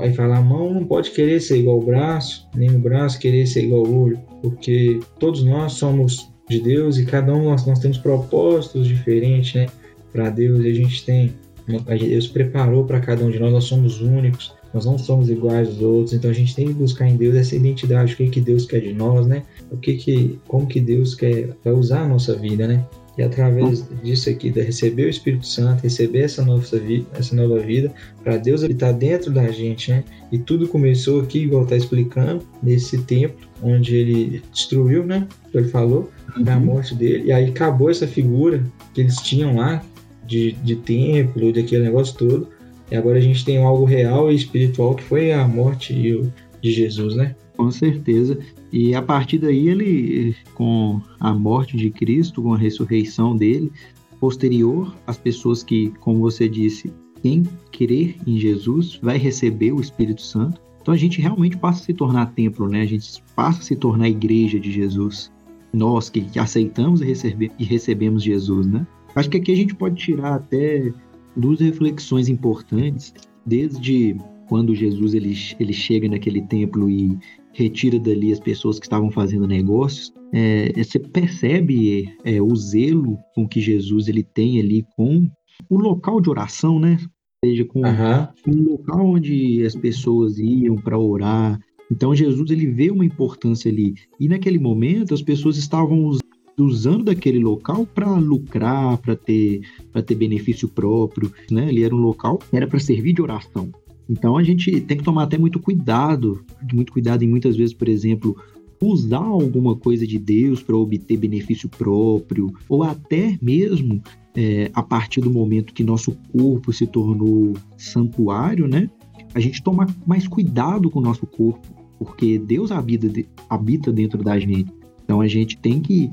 Aí 0.00 0.12
fala, 0.12 0.38
a 0.38 0.42
mão 0.42 0.74
não 0.74 0.84
pode 0.84 1.10
querer 1.10 1.40
ser 1.40 1.58
igual 1.58 1.76
ao 1.76 1.82
braço, 1.82 2.46
nem 2.54 2.70
o 2.70 2.78
braço 2.78 3.18
querer 3.18 3.46
ser 3.46 3.64
igual 3.64 3.86
ao 3.86 3.92
olho, 3.92 4.18
porque 4.42 5.00
todos 5.18 5.44
nós 5.44 5.74
somos 5.74 6.30
de 6.48 6.60
Deus 6.60 6.98
e 6.98 7.04
cada 7.04 7.32
um 7.32 7.44
nós, 7.44 7.64
nós 7.66 7.78
temos 7.78 7.98
propósitos 7.98 8.86
diferentes, 8.86 9.54
né? 9.54 9.66
Para 10.12 10.30
Deus 10.30 10.64
e 10.64 10.68
a 10.68 10.74
gente 10.74 11.04
tem 11.04 11.34
Deus 11.76 12.26
preparou 12.26 12.84
para 12.84 13.00
cada 13.00 13.24
um 13.24 13.30
de 13.30 13.38
nós, 13.38 13.52
nós 13.52 13.64
somos 13.64 14.00
únicos, 14.00 14.52
nós 14.74 14.84
não 14.84 14.98
somos 14.98 15.30
iguais 15.30 15.68
aos 15.68 15.82
outros, 15.82 16.14
então 16.14 16.30
a 16.30 16.34
gente 16.34 16.54
tem 16.54 16.66
que 16.66 16.72
buscar 16.72 17.06
em 17.06 17.16
Deus 17.16 17.36
essa 17.36 17.54
identidade, 17.54 18.14
o 18.14 18.16
que 18.16 18.28
que 18.28 18.40
Deus 18.40 18.66
quer 18.66 18.80
de 18.80 18.92
nós, 18.92 19.26
né? 19.26 19.44
O 19.70 19.76
que 19.76 19.94
que, 19.94 20.38
como 20.48 20.66
que 20.66 20.80
Deus 20.80 21.14
quer 21.14 21.56
vai 21.64 21.72
usar 21.72 22.02
a 22.02 22.08
nossa 22.08 22.34
vida, 22.34 22.66
né? 22.66 22.84
E 23.20 23.22
através 23.22 23.86
disso 24.02 24.30
aqui, 24.30 24.48
de 24.48 24.62
receber 24.62 25.04
o 25.04 25.10
Espírito 25.10 25.46
Santo, 25.46 25.82
receber 25.82 26.20
essa 26.20 26.42
nova 26.42 26.78
vida, 26.78 27.06
essa 27.12 27.36
nova 27.36 27.58
vida, 27.58 27.92
para 28.24 28.38
Deus 28.38 28.64
habitar 28.64 28.94
dentro 28.94 29.30
da 29.30 29.50
gente, 29.50 29.90
né? 29.90 30.02
E 30.32 30.38
tudo 30.38 30.66
começou 30.66 31.20
aqui, 31.20 31.40
igual 31.40 31.64
está 31.64 31.76
explicando, 31.76 32.42
nesse 32.62 32.96
templo, 33.02 33.46
onde 33.62 33.94
ele 33.94 34.42
destruiu, 34.50 35.04
né? 35.04 35.28
Ele 35.52 35.68
falou, 35.68 36.10
uhum. 36.34 36.44
a 36.50 36.58
morte 36.58 36.94
dele, 36.94 37.24
e 37.26 37.32
aí 37.32 37.50
acabou 37.50 37.90
essa 37.90 38.06
figura 38.06 38.64
que 38.94 39.02
eles 39.02 39.16
tinham 39.16 39.54
lá, 39.54 39.84
de, 40.26 40.52
de 40.52 40.76
templo, 40.76 41.52
daquele 41.52 41.82
negócio 41.84 42.16
todo. 42.16 42.48
E 42.90 42.96
agora 42.96 43.18
a 43.18 43.20
gente 43.20 43.44
tem 43.44 43.58
algo 43.58 43.84
real 43.84 44.32
e 44.32 44.34
espiritual 44.34 44.94
que 44.94 45.02
foi 45.02 45.30
a 45.30 45.46
morte 45.46 45.92
de 45.92 46.72
Jesus, 46.72 47.14
né? 47.14 47.36
Com 47.60 47.70
certeza. 47.70 48.38
E 48.72 48.94
a 48.94 49.02
partir 49.02 49.36
daí 49.36 49.68
ele, 49.68 50.34
com 50.54 50.98
a 51.20 51.34
morte 51.34 51.76
de 51.76 51.90
Cristo, 51.90 52.42
com 52.42 52.54
a 52.54 52.56
ressurreição 52.56 53.36
dele, 53.36 53.70
posterior, 54.18 54.96
as 55.06 55.18
pessoas 55.18 55.62
que, 55.62 55.92
como 56.00 56.20
você 56.20 56.48
disse, 56.48 56.90
quem 57.20 57.42
crer 57.70 58.16
em 58.26 58.38
Jesus 58.38 58.98
vai 59.02 59.18
receber 59.18 59.72
o 59.72 59.80
Espírito 59.80 60.22
Santo. 60.22 60.58
Então 60.80 60.94
a 60.94 60.96
gente 60.96 61.20
realmente 61.20 61.58
passa 61.58 61.82
a 61.82 61.84
se 61.84 61.92
tornar 61.92 62.32
templo, 62.32 62.66
né? 62.66 62.80
A 62.80 62.86
gente 62.86 63.22
passa 63.36 63.60
a 63.60 63.62
se 63.62 63.76
tornar 63.76 64.08
igreja 64.08 64.58
de 64.58 64.72
Jesus. 64.72 65.30
Nós 65.70 66.08
que 66.08 66.38
aceitamos 66.38 67.02
e, 67.02 67.12
e 67.58 67.64
recebemos 67.64 68.22
Jesus, 68.22 68.66
né? 68.66 68.86
Acho 69.14 69.28
que 69.28 69.36
aqui 69.36 69.52
a 69.52 69.56
gente 69.56 69.74
pode 69.74 69.96
tirar 69.96 70.36
até 70.36 70.90
duas 71.36 71.60
reflexões 71.60 72.30
importantes, 72.30 73.12
desde 73.44 74.16
quando 74.48 74.74
Jesus 74.74 75.14
ele, 75.14 75.36
ele 75.60 75.72
chega 75.72 76.08
naquele 76.08 76.42
templo 76.42 76.90
e 76.90 77.16
retira 77.52 77.98
dali 77.98 78.32
as 78.32 78.40
pessoas 78.40 78.78
que 78.78 78.86
estavam 78.86 79.10
fazendo 79.10 79.46
negócios, 79.46 80.12
é, 80.32 80.72
você 80.82 80.98
percebe 80.98 82.14
é, 82.24 82.40
o 82.40 82.54
zelo 82.54 83.18
com 83.34 83.48
que 83.48 83.60
Jesus 83.60 84.08
ele 84.08 84.22
tem 84.22 84.60
ali 84.60 84.86
com 84.96 85.28
o 85.68 85.78
local 85.78 86.20
de 86.20 86.30
oração, 86.30 86.78
né? 86.78 86.98
Ou 87.42 87.50
seja, 87.50 87.64
com, 87.64 87.80
uhum. 87.80 88.28
com 88.44 88.50
o 88.50 88.70
local 88.72 89.06
onde 89.06 89.64
as 89.64 89.74
pessoas 89.74 90.38
iam 90.38 90.76
para 90.76 90.98
orar. 90.98 91.58
Então 91.90 92.14
Jesus 92.14 92.50
ele 92.50 92.66
vê 92.66 92.90
uma 92.90 93.04
importância 93.04 93.70
ali. 93.70 93.94
E 94.18 94.28
naquele 94.28 94.58
momento 94.58 95.12
as 95.12 95.22
pessoas 95.22 95.56
estavam 95.56 96.16
usando 96.58 97.04
daquele 97.04 97.38
local 97.38 97.86
para 97.86 98.12
lucrar, 98.12 98.98
para 98.98 99.16
ter, 99.16 99.62
ter 100.06 100.14
benefício 100.14 100.68
próprio, 100.68 101.32
né? 101.50 101.68
Ele 101.68 101.82
era 101.82 101.94
um 101.94 102.00
local, 102.00 102.38
era 102.52 102.66
para 102.66 102.78
servir 102.78 103.14
de 103.14 103.22
oração. 103.22 103.70
Então 104.10 104.36
a 104.36 104.42
gente 104.42 104.80
tem 104.80 104.96
que 104.96 105.04
tomar 105.04 105.22
até 105.22 105.38
muito 105.38 105.60
cuidado, 105.60 106.44
muito 106.72 106.92
cuidado 106.92 107.22
em 107.22 107.28
muitas 107.28 107.56
vezes, 107.56 107.72
por 107.72 107.88
exemplo, 107.88 108.36
usar 108.82 109.18
alguma 109.18 109.76
coisa 109.76 110.04
de 110.04 110.18
Deus 110.18 110.60
para 110.60 110.76
obter 110.76 111.16
benefício 111.16 111.68
próprio, 111.68 112.52
ou 112.68 112.82
até 112.82 113.38
mesmo 113.40 114.02
é, 114.34 114.68
a 114.74 114.82
partir 114.82 115.20
do 115.20 115.30
momento 115.30 115.72
que 115.72 115.84
nosso 115.84 116.16
corpo 116.32 116.72
se 116.72 116.88
tornou 116.88 117.54
santuário, 117.76 118.66
né? 118.66 118.90
A 119.32 119.38
gente 119.38 119.62
tomar 119.62 119.86
mais 120.04 120.26
cuidado 120.26 120.90
com 120.90 120.98
o 120.98 121.02
nosso 121.02 121.24
corpo, 121.24 121.68
porque 121.96 122.36
Deus 122.36 122.72
habita, 122.72 123.06
habita 123.48 123.92
dentro 123.92 124.24
da 124.24 124.40
gente. 124.40 124.72
Então 125.04 125.20
a 125.20 125.28
gente 125.28 125.56
tem 125.56 125.80
que 125.80 126.10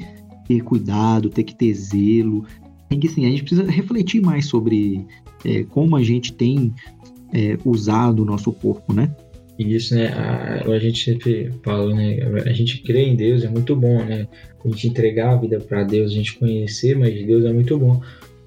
ter 0.48 0.62
cuidado, 0.62 1.30
ter 1.30 1.44
que 1.44 1.56
ter 1.56 1.74
zelo. 1.74 2.46
Tem 2.89 3.00
que, 3.00 3.08
assim, 3.08 3.25
a 3.25 3.30
gente 3.30 3.44
precisa 3.44 3.63
refletir 3.70 4.22
mais 4.22 4.46
sobre 4.46 5.06
é, 5.44 5.63
como 5.63 5.96
a 5.96 6.04
gente 6.04 6.34
tem 6.34 6.74
é, 7.34 7.57
usado 7.65 8.24
o 8.24 8.25
nosso 8.25 8.51
corpo, 8.51 8.93
né? 8.93 9.13
Isso, 9.57 9.96
né? 9.96 10.10
A, 10.10 10.63
a 10.69 10.79
gente 10.79 11.03
sempre 11.03 11.51
fala, 11.63 11.93
né? 11.93 12.19
A 12.46 12.53
gente 12.53 12.81
crê 12.84 13.05
em 13.05 13.15
Deus 13.15 13.43
é 13.43 13.50
muito 13.50 13.75
bom, 13.75 14.03
né? 14.03 14.27
A 14.63 14.67
gente 14.69 14.88
entregar 14.88 15.34
a 15.34 15.38
vida 15.38 15.60
para 15.60 15.84
Deus, 15.84 16.12
a 16.12 16.15
gente 16.15 16.38
conhecer 16.38 16.96
mais 16.96 17.13
de 17.13 17.24
Deus 17.24 17.46
é 17.46 17.51
muito 17.51 17.77
bom. 17.77 18.01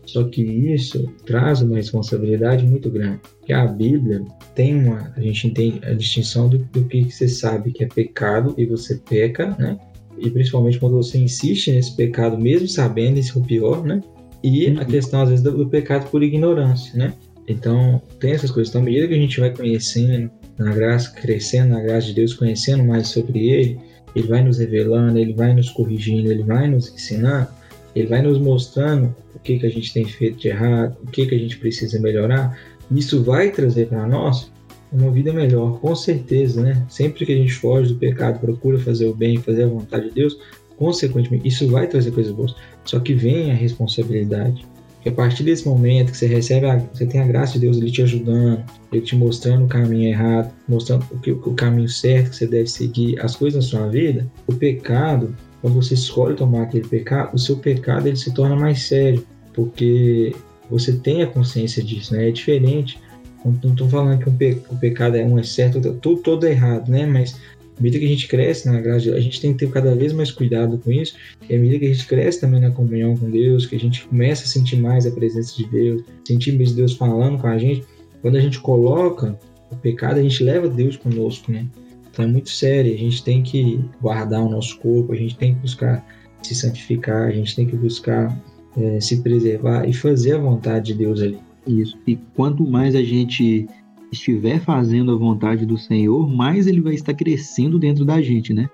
Só 0.06 0.24
que 0.24 0.42
isso 0.42 1.08
traz 1.24 1.62
uma 1.62 1.76
responsabilidade 1.76 2.64
muito 2.64 2.90
grande. 2.90 3.20
Que 3.44 3.52
a 3.52 3.66
Bíblia 3.66 4.24
tem 4.54 4.74
uma. 4.74 5.12
A 5.16 5.20
gente 5.20 5.46
entende 5.46 5.80
a 5.84 5.94
distinção 5.94 6.48
do, 6.48 6.58
do 6.58 6.84
que 6.84 7.10
você 7.10 7.28
sabe 7.28 7.72
que 7.72 7.84
é 7.84 7.88
pecado 7.88 8.54
e 8.56 8.66
você 8.66 8.96
peca, 8.96 9.54
né? 9.58 9.78
e 10.20 10.30
principalmente 10.30 10.78
quando 10.78 10.96
você 10.96 11.18
insiste 11.18 11.72
nesse 11.72 11.96
pecado, 11.96 12.38
mesmo 12.38 12.68
sabendo, 12.68 13.18
isso 13.18 13.38
é 13.38 13.40
o 13.42 13.44
pior, 13.44 13.82
né? 13.84 14.00
E 14.42 14.68
uhum. 14.68 14.80
a 14.80 14.84
questão, 14.84 15.22
às 15.22 15.30
vezes, 15.30 15.42
do, 15.42 15.56
do, 15.56 15.68
pecado 15.68 16.08
por 16.10 16.22
ignorância, 16.22 16.96
né? 16.96 17.14
Então, 17.48 18.00
tem 18.18 18.32
essas 18.32 18.50
coisas. 18.50 18.70
Então, 18.70 18.82
à 18.82 18.84
medida 18.84 19.08
que 19.08 19.14
a 19.14 19.18
gente 19.18 19.40
vai 19.40 19.50
conhecendo 19.50 20.30
na 20.58 20.72
graça, 20.72 21.10
crescendo 21.12 21.70
na 21.70 21.80
graça 21.80 22.06
de 22.08 22.14
Deus, 22.14 22.34
conhecendo 22.34 22.84
mais 22.84 23.08
sobre 23.08 23.48
Ele, 23.48 23.80
Ele 24.14 24.28
vai 24.28 24.42
nos 24.42 24.58
revelando, 24.58 25.18
Ele 25.18 25.32
vai 25.32 25.54
nos 25.54 25.70
corrigindo, 25.70 26.30
Ele 26.30 26.42
vai 26.42 26.68
nos 26.68 26.92
ensinando, 26.92 27.48
Ele 27.94 28.06
vai 28.06 28.22
nos 28.22 28.38
mostrando 28.38 29.14
o 29.34 29.38
que, 29.38 29.58
que 29.58 29.66
a 29.66 29.70
gente 29.70 29.92
tem 29.92 30.04
feito 30.04 30.38
de 30.38 30.48
errado, 30.48 30.96
o 31.02 31.06
que, 31.06 31.26
que 31.26 31.34
a 31.34 31.38
gente 31.38 31.56
precisa 31.58 31.98
melhorar. 31.98 32.58
Isso 32.90 33.22
vai 33.22 33.50
trazer 33.50 33.86
para 33.86 34.06
nós 34.06 34.50
uma 34.92 35.10
vida 35.10 35.32
melhor, 35.32 35.78
com 35.80 35.94
certeza, 35.94 36.62
né? 36.62 36.84
Sempre 36.88 37.24
que 37.24 37.32
a 37.32 37.36
gente 37.36 37.52
foge 37.52 37.92
do 37.92 37.98
pecado, 37.98 38.40
procura 38.40 38.78
fazer 38.78 39.06
o 39.06 39.14
bem, 39.14 39.38
fazer 39.38 39.64
a 39.64 39.68
vontade 39.68 40.08
de 40.08 40.14
Deus, 40.14 40.36
consequentemente, 40.76 41.46
isso 41.46 41.68
vai 41.68 41.86
trazer 41.86 42.10
coisas 42.10 42.32
boas. 42.32 42.54
Só 42.84 42.98
que 42.98 43.14
vem 43.14 43.50
a 43.50 43.54
responsabilidade. 43.54 44.66
Que 45.00 45.08
a 45.08 45.12
partir 45.12 45.44
desse 45.44 45.66
momento 45.66 46.12
que 46.12 46.18
você 46.18 46.26
recebe, 46.26 46.66
a, 46.66 46.76
você 46.76 47.06
tem 47.06 47.20
a 47.20 47.26
graça 47.26 47.54
de 47.54 47.60
Deus 47.60 47.78
ele 47.78 47.90
te 47.90 48.02
ajudando, 48.02 48.62
ele 48.92 49.02
te 49.02 49.16
mostrando 49.16 49.64
o 49.64 49.68
caminho 49.68 50.08
errado, 50.08 50.52
mostrando 50.68 51.06
o, 51.10 51.18
que, 51.18 51.32
o 51.32 51.54
caminho 51.54 51.88
certo 51.88 52.30
que 52.30 52.36
você 52.36 52.46
deve 52.46 52.66
seguir, 52.66 53.18
as 53.20 53.34
coisas 53.34 53.64
na 53.64 53.70
sua 53.70 53.88
vida, 53.88 54.30
o 54.46 54.54
pecado, 54.54 55.34
quando 55.62 55.74
você 55.74 55.94
escolhe 55.94 56.36
tomar 56.36 56.64
aquele 56.64 56.86
pecado, 56.86 57.34
o 57.34 57.38
seu 57.38 57.56
pecado 57.56 58.06
ele 58.06 58.16
se 58.16 58.32
torna 58.34 58.56
mais 58.56 58.82
sério, 58.82 59.26
porque 59.54 60.34
você 60.70 60.92
tem 60.92 61.22
a 61.22 61.26
consciência 61.26 61.82
disso, 61.82 62.14
né? 62.14 62.28
É 62.28 62.30
diferente 62.30 62.98
não 63.44 63.72
estou 63.72 63.88
falando 63.88 64.22
que 64.22 64.28
um 64.28 64.36
pe 64.36 64.60
o 64.68 64.76
pecado 64.76 65.16
é 65.16 65.24
um 65.24 65.38
é 65.38 65.42
certo, 65.42 65.80
tudo 65.94 66.20
todo 66.20 66.46
é 66.46 66.50
errado, 66.50 66.90
né? 66.90 67.06
Mas 67.06 67.40
à 67.80 67.82
medida 67.82 67.98
que 67.98 68.04
a 68.04 68.08
gente 68.08 68.28
cresce 68.28 68.70
na 68.70 68.78
graça, 68.78 69.14
a 69.14 69.20
gente 69.20 69.40
tem 69.40 69.54
que 69.54 69.60
ter 69.60 69.72
cada 69.72 69.94
vez 69.94 70.12
mais 70.12 70.30
cuidado 70.30 70.76
com 70.76 70.92
isso. 70.92 71.16
E 71.48 71.54
à 71.54 71.58
medida 71.58 71.78
que 71.78 71.86
a 71.86 71.94
gente 71.94 72.06
cresce 72.06 72.38
também 72.38 72.60
na 72.60 72.70
comunhão 72.70 73.16
com 73.16 73.30
Deus, 73.30 73.64
que 73.64 73.74
a 73.74 73.80
gente 73.80 74.06
começa 74.06 74.44
a 74.44 74.46
sentir 74.46 74.76
mais 74.76 75.06
a 75.06 75.10
presença 75.10 75.56
de 75.56 75.64
Deus, 75.66 76.02
sentir 76.26 76.52
mais 76.52 76.72
Deus 76.72 76.92
falando 76.92 77.38
com 77.38 77.46
a 77.46 77.56
gente, 77.56 77.82
quando 78.20 78.36
a 78.36 78.40
gente 78.40 78.60
coloca 78.60 79.38
o 79.70 79.76
pecado, 79.76 80.18
a 80.18 80.22
gente 80.22 80.44
leva 80.44 80.68
Deus 80.68 80.96
conosco, 80.96 81.50
né? 81.50 81.66
Então 82.12 82.26
é 82.26 82.28
muito 82.28 82.50
sério. 82.50 82.92
A 82.92 82.98
gente 82.98 83.24
tem 83.24 83.42
que 83.42 83.82
guardar 84.00 84.42
o 84.42 84.50
nosso 84.50 84.78
corpo, 84.78 85.14
a 85.14 85.16
gente 85.16 85.34
tem 85.36 85.54
que 85.54 85.60
buscar 85.60 86.06
se 86.42 86.54
santificar, 86.54 87.28
a 87.28 87.32
gente 87.32 87.56
tem 87.56 87.66
que 87.66 87.76
buscar 87.76 88.38
é, 88.76 89.00
se 89.00 89.22
preservar 89.22 89.88
e 89.88 89.94
fazer 89.94 90.34
a 90.34 90.38
vontade 90.38 90.92
de 90.92 90.98
Deus 90.98 91.22
ali. 91.22 91.38
Isso. 91.66 91.96
E 92.06 92.16
quanto 92.34 92.66
mais 92.66 92.94
a 92.94 93.02
gente 93.02 93.66
estiver 94.12 94.60
fazendo 94.60 95.12
a 95.12 95.16
vontade 95.16 95.64
do 95.64 95.78
Senhor, 95.78 96.28
mais 96.28 96.66
ele 96.66 96.80
vai 96.80 96.94
estar 96.94 97.14
crescendo 97.14 97.78
dentro 97.78 98.04
da 98.04 98.20
gente, 98.20 98.52
né? 98.52 98.68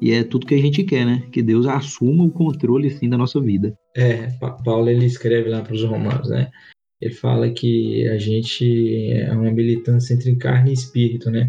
E 0.00 0.12
é 0.12 0.24
tudo 0.24 0.46
que 0.46 0.54
a 0.54 0.60
gente 0.60 0.82
quer, 0.82 1.04
né? 1.04 1.22
Que 1.30 1.42
Deus 1.42 1.66
assuma 1.66 2.24
o 2.24 2.30
controle, 2.30 2.88
assim, 2.88 3.08
da 3.08 3.18
nossa 3.18 3.40
vida. 3.40 3.74
É, 3.96 4.28
Paulo, 4.64 4.88
ele 4.88 5.04
escreve 5.04 5.50
lá 5.50 5.60
para 5.60 5.74
os 5.74 5.84
romanos, 5.84 6.30
né? 6.30 6.50
ele 7.00 7.14
fala 7.14 7.50
que 7.50 8.06
a 8.08 8.18
gente 8.18 9.10
é 9.12 9.32
uma 9.32 9.50
militância 9.50 10.12
entre 10.12 10.36
carne 10.36 10.70
e 10.70 10.74
espírito, 10.74 11.30
né? 11.30 11.48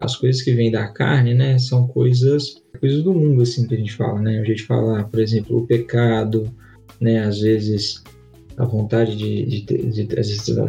As 0.00 0.16
coisas 0.16 0.42
que 0.42 0.52
vêm 0.52 0.70
da 0.70 0.88
carne, 0.88 1.34
né, 1.34 1.58
são 1.58 1.86
coisas, 1.88 2.62
coisas 2.78 3.02
do 3.02 3.12
mundo, 3.12 3.42
assim, 3.42 3.66
que 3.66 3.74
a 3.74 3.78
gente 3.78 3.94
fala, 3.94 4.20
né? 4.20 4.40
A 4.40 4.44
gente 4.44 4.64
fala, 4.64 5.04
por 5.04 5.20
exemplo, 5.20 5.58
o 5.58 5.66
pecado, 5.66 6.52
né? 7.00 7.20
Às 7.20 7.40
vezes 7.40 8.02
a 8.58 8.64
vontade 8.64 9.16
de, 9.16 9.46
de, 9.46 9.60
de, 9.62 10.04
de 10.04 10.06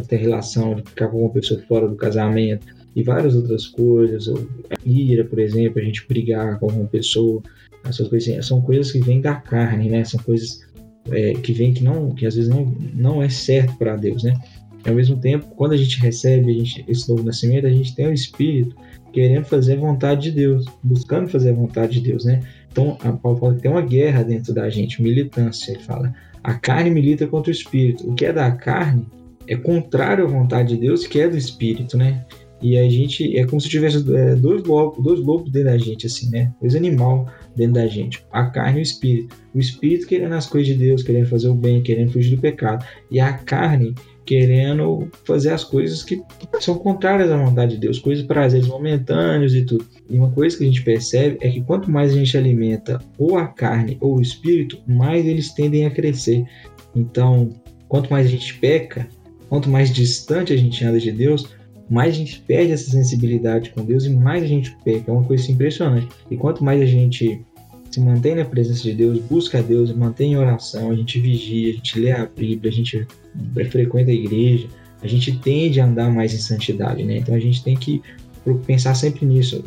ter 0.07 0.17
relação, 0.17 0.75
de 0.75 0.83
ficar 0.83 1.07
com 1.07 1.21
uma 1.21 1.31
pessoa 1.31 1.59
fora 1.67 1.87
do 1.87 1.95
casamento 1.95 2.65
e 2.95 3.03
várias 3.03 3.35
outras 3.35 3.67
coisas, 3.67 4.27
a 4.27 4.75
ira, 4.85 5.25
por 5.25 5.39
exemplo, 5.39 5.79
a 5.79 5.83
gente 5.83 6.05
brigar 6.07 6.59
com 6.59 6.67
uma 6.67 6.85
pessoa, 6.85 7.41
essas 7.83 8.07
coisas 8.07 8.29
assim, 8.29 8.41
são 8.41 8.61
coisas 8.61 8.91
que 8.91 8.99
vêm 8.99 9.21
da 9.21 9.35
carne, 9.35 9.89
né? 9.89 10.03
São 10.03 10.19
coisas 10.21 10.61
é, 11.11 11.33
que 11.33 11.51
vêm 11.51 11.73
que 11.73 11.83
não, 11.83 12.11
que 12.11 12.27
às 12.27 12.35
vezes 12.35 12.49
não, 12.49 12.65
não 12.93 13.23
é 13.23 13.29
certo 13.29 13.75
para 13.77 13.95
Deus, 13.95 14.23
né? 14.23 14.33
Ao 14.85 14.93
mesmo 14.93 15.17
tempo, 15.17 15.47
quando 15.55 15.73
a 15.73 15.77
gente 15.77 15.99
recebe 15.99 16.51
a 16.51 16.53
gente, 16.53 16.85
esse 16.87 17.09
novo 17.09 17.23
nascimento, 17.23 17.65
a 17.65 17.71
gente 17.71 17.95
tem 17.95 18.07
o 18.07 18.13
Espírito 18.13 18.75
querendo 19.11 19.45
fazer 19.45 19.73
a 19.73 19.79
vontade 19.79 20.23
de 20.23 20.31
Deus, 20.31 20.65
buscando 20.83 21.27
fazer 21.27 21.49
a 21.49 21.53
vontade 21.53 21.99
de 21.99 22.01
Deus, 22.01 22.23
né? 22.23 22.41
Então, 22.71 22.97
a 23.01 23.11
Paulo 23.11 23.39
fala 23.39 23.55
que 23.55 23.61
tem 23.61 23.71
uma 23.71 23.81
guerra 23.81 24.23
dentro 24.23 24.53
da 24.53 24.69
gente, 24.69 25.01
militância, 25.01 25.71
ele 25.71 25.81
fala. 25.81 26.13
A 26.43 26.53
carne 26.53 26.89
milita 26.89 27.27
contra 27.27 27.49
o 27.49 27.53
Espírito. 27.53 28.09
O 28.09 28.15
que 28.15 28.25
é 28.25 28.33
da 28.33 28.51
carne 28.51 29.05
é 29.47 29.55
contrário 29.55 30.25
à 30.25 30.27
vontade 30.27 30.75
de 30.75 30.81
Deus, 30.81 31.07
que 31.07 31.19
é 31.19 31.27
do 31.27 31.37
Espírito, 31.37 31.97
né? 31.97 32.25
E 32.61 32.77
a 32.77 32.89
gente 32.89 33.37
é 33.37 33.45
como 33.45 33.61
se 33.61 33.69
tivesse 33.69 33.97
é, 34.13 34.35
dois 34.35 34.63
lobos, 34.63 35.01
dois 35.03 35.19
lobos 35.19 35.49
dentro 35.49 35.69
da 35.69 35.77
gente, 35.77 36.05
assim, 36.05 36.29
né? 36.29 36.53
Dois 36.59 36.75
animal 36.75 37.31
dentro 37.55 37.75
da 37.75 37.87
gente, 37.87 38.23
a 38.31 38.45
carne 38.45 38.79
e 38.79 38.81
o 38.81 38.83
espírito. 38.83 39.35
O 39.55 39.59
espírito 39.59 40.07
querendo 40.07 40.33
as 40.33 40.45
coisas 40.45 40.67
de 40.67 40.77
Deus, 40.77 41.01
querendo 41.01 41.27
fazer 41.27 41.47
o 41.47 41.55
bem, 41.55 41.81
querendo 41.81 42.11
fugir 42.11 42.35
do 42.35 42.41
pecado, 42.41 42.85
e 43.09 43.19
a 43.19 43.33
carne 43.33 43.95
querendo 44.29 45.09
fazer 45.25 45.49
as 45.49 45.63
coisas 45.63 46.03
que 46.03 46.21
são 46.59 46.77
contrárias 46.77 47.31
à 47.31 47.35
vontade 47.35 47.71
de 47.71 47.79
Deus, 47.79 47.97
coisas 47.97 48.23
prazeres 48.23 48.67
momentâneos 48.67 49.55
e 49.55 49.65
tudo. 49.65 49.83
E 50.07 50.19
uma 50.19 50.29
coisa 50.29 50.55
que 50.55 50.63
a 50.63 50.67
gente 50.67 50.83
percebe 50.83 51.39
é 51.41 51.49
que 51.49 51.61
quanto 51.61 51.89
mais 51.89 52.11
a 52.11 52.15
gente 52.15 52.37
alimenta 52.37 53.01
ou 53.17 53.39
a 53.39 53.47
carne 53.47 53.97
ou 53.99 54.17
o 54.17 54.21
espírito, 54.21 54.77
mais 54.85 55.25
eles 55.25 55.51
tendem 55.51 55.87
a 55.87 55.89
crescer. 55.89 56.45
Então, 56.95 57.49
quanto 57.87 58.11
mais 58.11 58.27
a 58.27 58.29
gente 58.29 58.53
peca, 58.59 59.07
quanto 59.49 59.67
mais 59.67 59.91
distante 59.91 60.53
a 60.53 60.57
gente 60.57 60.85
anda 60.85 60.99
de 60.99 61.11
Deus, 61.11 61.49
mais 61.89 62.13
a 62.13 62.17
gente 62.17 62.39
perde 62.41 62.71
essa 62.71 62.91
sensibilidade 62.91 63.71
com 63.71 63.83
Deus 63.83 64.05
e 64.05 64.11
mais 64.11 64.43
a 64.43 64.47
gente 64.47 64.77
peca. 64.85 65.09
É 65.09 65.11
uma 65.11 65.23
coisa 65.23 65.51
impressionante. 65.51 66.07
E 66.29 66.37
quanto 66.37 66.63
mais 66.63 66.79
a 66.79 66.85
gente 66.85 67.41
se 67.89 67.99
mantém 67.99 68.35
na 68.35 68.45
presença 68.45 68.83
de 68.83 68.93
Deus, 68.93 69.19
busca 69.19 69.59
a 69.59 69.61
Deus, 69.61 69.91
mantém 69.93 70.37
oração, 70.37 70.91
a 70.91 70.95
gente 70.95 71.19
vigia, 71.19 71.71
a 71.71 71.75
gente 71.75 71.99
lê 71.99 72.11
a 72.11 72.25
Bíblia, 72.25 72.71
a 72.71 72.75
gente 72.75 73.07
frequenta 73.69 74.11
a 74.11 74.13
igreja, 74.13 74.67
a 75.01 75.07
gente 75.07 75.37
tende 75.39 75.79
a 75.79 75.85
andar 75.85 76.11
mais 76.11 76.33
em 76.33 76.37
santidade, 76.37 77.03
né? 77.03 77.17
Então 77.17 77.33
a 77.33 77.39
gente 77.39 77.63
tem 77.63 77.75
que 77.75 78.01
pensar 78.65 78.95
sempre 78.95 79.25
nisso, 79.25 79.63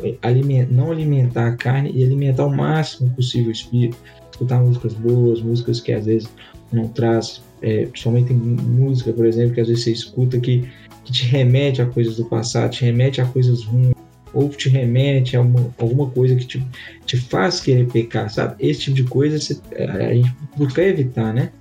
não 0.69 0.91
alimentar 0.91 1.47
a 1.47 1.55
carne 1.55 1.91
e 1.93 2.03
alimentar 2.03 2.45
o 2.45 2.55
máximo 2.55 3.09
possível 3.11 3.49
o 3.49 3.51
espírito, 3.51 3.97
escutar 4.31 4.61
músicas 4.61 4.93
boas, 4.93 5.41
músicas 5.41 5.79
que 5.79 5.91
às 5.91 6.05
vezes 6.05 6.29
não 6.71 6.87
traz, 6.87 7.41
é, 7.61 7.85
principalmente 7.85 8.33
música, 8.33 9.13
por 9.13 9.25
exemplo, 9.25 9.53
que 9.53 9.61
às 9.61 9.67
vezes 9.67 9.83
você 9.83 9.91
escuta 9.91 10.39
que 10.39 10.69
que 11.03 11.11
te 11.11 11.25
remete 11.25 11.81
a 11.81 11.85
coisas 11.85 12.15
do 12.15 12.25
passado, 12.25 12.71
te 12.71 12.85
remete 12.85 13.19
a 13.19 13.25
coisas 13.25 13.63
ruins, 13.63 13.93
ou 14.33 14.49
te 14.49 14.69
remete 14.69 15.37
a 15.37 15.41
uma, 15.41 15.73
alguma 15.77 16.09
coisa 16.09 16.35
que 16.35 16.45
te, 16.45 16.65
te 17.05 17.17
faz 17.17 17.59
querer 17.59 17.87
pecar, 17.87 18.29
sabe? 18.29 18.55
Esse 18.59 18.81
tipo 18.81 18.95
de 18.95 19.03
coisa 19.03 19.39
você, 19.39 19.59
a 19.77 20.13
gente 20.13 20.35
busca 20.57 20.81
evitar, 20.81 21.33
né? 21.33 21.51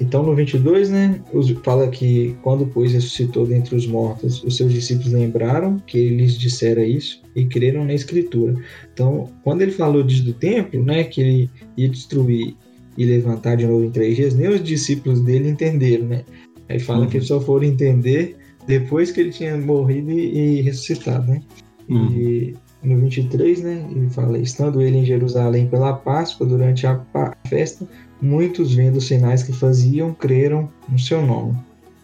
Então 0.00 0.22
no 0.22 0.34
22, 0.34 0.88
né, 0.88 1.20
fala 1.62 1.86
que 1.88 2.34
quando 2.42 2.66
pois 2.66 2.92
ressuscitou 2.92 3.46
dentre 3.46 3.76
os 3.76 3.86
mortos, 3.86 4.42
os 4.42 4.56
seus 4.56 4.72
discípulos 4.72 5.12
lembraram 5.12 5.78
que 5.86 5.98
ele 5.98 6.22
lhes 6.22 6.38
dissera 6.38 6.82
isso 6.82 7.20
e 7.36 7.44
creram 7.44 7.84
na 7.84 7.92
escritura. 7.92 8.54
Então, 8.94 9.30
quando 9.44 9.60
ele 9.60 9.72
falou 9.72 10.02
disso 10.02 10.24
do 10.24 10.32
templo, 10.32 10.82
né, 10.82 11.04
que 11.04 11.20
ele 11.20 11.50
ia 11.76 11.88
destruir 11.88 12.56
e 12.96 13.04
levantar 13.04 13.56
de 13.56 13.66
novo 13.66 13.84
em 13.84 13.90
três 13.90 14.16
dias, 14.16 14.34
nem 14.34 14.48
os 14.48 14.64
discípulos 14.64 15.20
dele 15.20 15.50
entenderam, 15.50 16.06
né? 16.06 16.24
Aí 16.68 16.78
fala 16.78 17.00
uhum. 17.00 17.08
que 17.08 17.18
eles 17.18 17.28
só 17.28 17.38
foram 17.38 17.64
entender 17.64 18.36
depois 18.66 19.10
que 19.10 19.20
ele 19.20 19.30
tinha 19.30 19.56
morrido 19.58 20.10
e, 20.10 20.58
e 20.58 20.60
ressuscitado, 20.62 21.30
né? 21.30 21.42
Uhum. 21.90 22.06
E 22.12 22.54
no 22.82 22.96
23, 22.98 23.62
né, 23.62 23.86
ele 23.90 24.08
fala: 24.10 24.38
Estando 24.38 24.80
ele 24.80 24.98
em 24.98 25.04
Jerusalém 25.04 25.66
pela 25.66 25.92
Páscoa, 25.92 26.46
durante 26.46 26.86
a 26.86 27.04
festa, 27.48 27.86
muitos 28.20 28.74
vendo 28.74 28.96
os 28.96 29.06
sinais 29.06 29.42
que 29.42 29.52
faziam, 29.52 30.14
creram 30.14 30.68
no 30.88 30.98
seu 30.98 31.24
nome. 31.24 31.56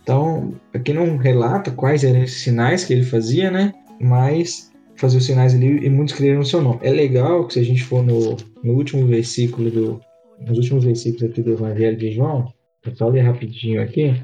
Então, 0.03 0.55
aqui 0.73 0.93
não 0.93 1.17
relata 1.17 1.71
quais 1.71 2.05
eram 2.05 2.23
esses 2.23 2.43
sinais 2.43 2.85
que 2.85 2.93
ele 2.93 3.03
fazia, 3.03 3.51
né? 3.51 3.73
Mas 4.01 4.71
fazia 4.97 5.19
os 5.19 5.27
sinais 5.27 5.55
ali 5.55 5.85
e 5.85 5.91
muitos 5.91 6.15
creram 6.15 6.39
no 6.39 6.45
seu 6.45 6.63
nome. 6.63 6.79
É 6.83 6.91
legal 6.91 7.47
que 7.47 7.55
se 7.55 7.61
a 7.61 7.65
gente 7.65 7.83
for 7.83 8.05
no, 8.05 8.37
no 8.63 8.75
último 8.75 9.07
versículo 9.07 9.71
do 9.71 10.01
nos 10.41 10.59
últimos 10.59 10.85
versículos 10.85 11.31
aqui 11.31 11.43
do 11.43 11.53
Evangelho 11.53 11.97
de 11.97 12.13
João, 12.13 12.53
eu 12.85 12.95
só 12.95 13.09
ler 13.09 13.23
rapidinho 13.23 13.83
aqui, 13.83 14.15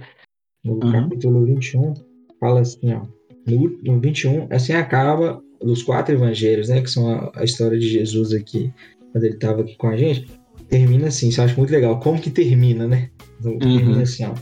no 0.64 0.75
uhum. 0.75 0.92
capítulo 0.92 1.44
21, 1.44 1.94
fala 2.38 2.61
assim, 2.61 2.92
ó, 2.92 3.03
no, 3.46 3.79
no 3.83 4.01
21, 4.01 4.46
assim 4.51 4.75
acaba 4.75 5.42
os 5.62 5.83
quatro 5.83 6.14
evangelhos, 6.14 6.68
né, 6.68 6.81
que 6.81 6.90
são 6.90 7.11
a, 7.11 7.33
a 7.35 7.44
história 7.44 7.79
de 7.79 7.88
Jesus 7.88 8.33
aqui, 8.33 8.72
quando 9.11 9.25
ele 9.25 9.35
estava 9.35 9.62
aqui 9.62 9.77
com 9.77 9.88
a 9.88 9.96
gente, 9.96 10.27
termina 10.68 11.09
assim, 11.09 11.29
isso 11.29 11.40
eu 11.40 11.44
acho 11.44 11.57
muito 11.59 11.70
legal, 11.70 11.98
como 12.01 12.20
que 12.20 12.31
termina, 12.31 12.87
né? 12.87 13.11
Uhum. 13.44 13.59
Termina 13.59 14.03
assim, 14.03 14.25
ó. 14.25 14.35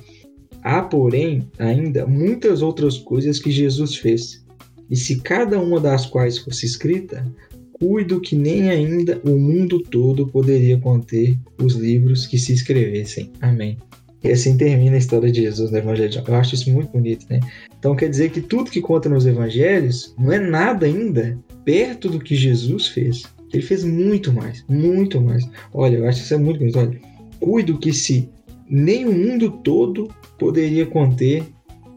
Há, 0.62 0.83
porém, 0.83 1.48
ainda 1.59 2.06
muitas 2.06 2.62
outras 2.62 2.98
coisas 2.98 3.38
que 3.38 3.50
Jesus 3.50 3.96
fez, 3.96 4.44
e 4.90 4.96
se 4.96 5.20
cada 5.20 5.61
uma 5.61 5.80
das 5.80 6.06
quais 6.06 6.38
fosse 6.38 6.66
escrita, 6.66 7.26
cuido 7.72 8.20
que 8.20 8.37
nem 8.37 8.68
ainda 8.68 9.20
o 9.24 9.38
mundo 9.38 9.80
todo 9.80 10.26
poderia 10.26 10.78
conter 10.78 11.38
os 11.59 11.74
livros 11.74 12.26
que 12.26 12.38
se 12.38 12.52
escrevessem. 12.52 13.30
Amém. 13.40 13.78
E 14.22 14.28
assim 14.30 14.56
termina 14.56 14.96
a 14.96 14.98
história 14.98 15.33
de 15.33 15.40
Jesus 15.40 15.70
no 15.70 15.78
Evangelho 15.78 16.11
de 16.11 16.16
João. 16.16 16.26
Eu 16.28 16.35
acho 16.35 16.54
isso 16.54 16.70
muito 16.70 16.92
bonito, 16.92 17.24
né? 17.30 17.40
Então 17.80 17.96
quer 17.96 18.10
dizer 18.10 18.30
que 18.30 18.42
tudo 18.42 18.70
que 18.70 18.80
conta 18.80 19.08
nos 19.08 19.26
Evangelhos 19.26 20.14
não 20.18 20.30
é 20.30 20.38
nada 20.38 20.84
ainda 20.84 21.36
perto 21.64 22.10
do 22.10 22.20
que 22.20 22.36
Jesus 22.36 22.88
fez. 22.88 23.24
Ele 23.52 23.62
fez 23.62 23.82
muito 23.82 24.32
mais, 24.32 24.62
muito 24.68 25.18
mais. 25.18 25.48
Olha, 25.72 25.96
eu 25.96 26.06
acho 26.06 26.20
isso 26.20 26.34
é 26.34 26.36
muito 26.36 26.58
bonito. 26.58 26.78
Olha, 26.78 27.00
cuido 27.40 27.78
que 27.78 27.92
se 27.92 28.28
nem 28.68 29.06
o 29.06 29.12
mundo 29.12 29.50
todo 29.64 30.08
poderia 30.38 30.84
conter 30.84 31.42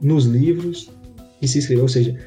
nos 0.02 0.26
livros 0.26 0.90
que 1.40 1.48
se 1.48 1.60
escreveu. 1.60 1.84
Ou 1.84 1.90
seja, 1.90 2.18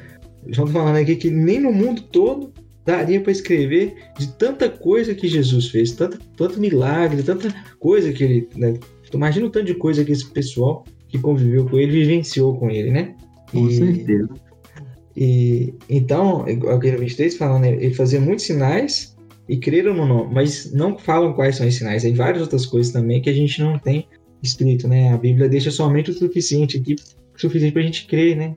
está 0.47 0.65
falando 0.67 0.97
aqui 0.97 1.15
que 1.15 1.31
nem 1.31 1.59
no 1.59 1.73
mundo 1.73 2.03
todo 2.03 2.53
daria 2.85 3.19
para 3.19 3.31
escrever 3.31 3.95
de 4.17 4.27
tanta 4.33 4.69
coisa 4.69 5.13
que 5.13 5.27
Jesus 5.27 5.67
fez, 5.67 5.91
tanto, 5.91 6.19
tanto 6.37 6.59
milagre, 6.59 7.21
tanta 7.23 7.53
coisa 7.79 8.13
que 8.13 8.23
ele 8.23 8.49
né, 8.55 8.79
imagina 9.13 9.47
o 9.47 9.49
tanto 9.49 9.65
de 9.65 9.75
coisa 9.75 10.05
que 10.05 10.11
esse 10.11 10.29
pessoal 10.29 10.85
que 11.09 11.19
conviveu 11.19 11.65
com 11.65 11.77
ele 11.77 11.91
vivenciou 11.91 12.57
com 12.57 12.69
ele, 12.69 12.91
né? 12.91 13.15
Com 13.51 13.67
e, 13.67 13.75
certeza. 13.75 14.29
E 15.15 15.73
então, 15.89 16.45
no 16.45 16.79
23 16.79 17.37
falando, 17.37 17.61
né, 17.61 17.73
ele 17.73 17.93
fazia 17.93 18.19
muitos 18.19 18.45
sinais 18.45 19.15
e 19.49 19.57
creram 19.57 19.93
no 19.93 20.05
nome, 20.05 20.33
mas 20.33 20.71
não 20.73 20.97
falam 20.97 21.33
quais 21.33 21.55
são 21.55 21.67
os 21.67 21.75
sinais. 21.75 22.03
Tem 22.03 22.13
várias 22.13 22.41
outras 22.41 22.65
coisas 22.65 22.91
também 22.91 23.21
que 23.21 23.29
a 23.29 23.33
gente 23.33 23.61
não 23.61 23.79
tem 23.79 24.07
escrito, 24.43 24.87
né? 24.87 25.13
A 25.13 25.17
Bíblia 25.17 25.49
deixa 25.49 25.71
somente 25.71 26.11
o 26.11 26.13
suficiente 26.13 26.77
aqui, 26.77 26.95
o 27.35 27.39
suficiente 27.39 27.73
para 27.73 27.81
a 27.81 27.85
gente 27.85 28.05
crer, 28.05 28.35
né? 28.35 28.55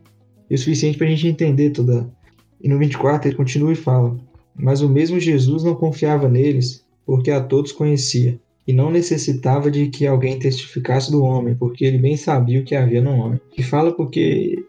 E 0.49 0.55
o 0.55 0.59
suficiente 0.59 0.99
para 0.99 1.07
a 1.07 1.11
gente 1.11 1.29
entender 1.29 1.71
toda. 1.71 2.11
E 2.61 2.69
no 2.69 2.79
24 2.79 3.29
ele 3.29 3.37
continua 3.37 3.73
e 3.73 3.77
fala: 3.77 4.17
Mas 4.55 4.83
o 4.83 4.89
mesmo 4.89 5.19
Jesus 5.19 5.63
não 5.63 5.75
confiava 5.75 6.29
neles, 6.29 6.85
porque 7.07 7.31
a 7.31 7.41
todos 7.41 7.73
conhecia 7.73 8.39
e 8.67 8.73
não 8.73 8.91
necessitava 8.91 9.71
de 9.71 9.89
que 9.89 10.07
alguém 10.07 10.39
testificasse 10.39 11.11
do 11.11 11.23
homem, 11.23 11.55
porque 11.55 11.85
ele 11.85 11.99
bem 11.99 12.17
sabia 12.17 12.61
o 12.61 12.65
que 12.65 12.75
havia 12.75 13.01
no 13.01 13.11
homem. 13.11 13.41
E 13.57 13.63
fala 13.63 13.93
porque 13.93 14.65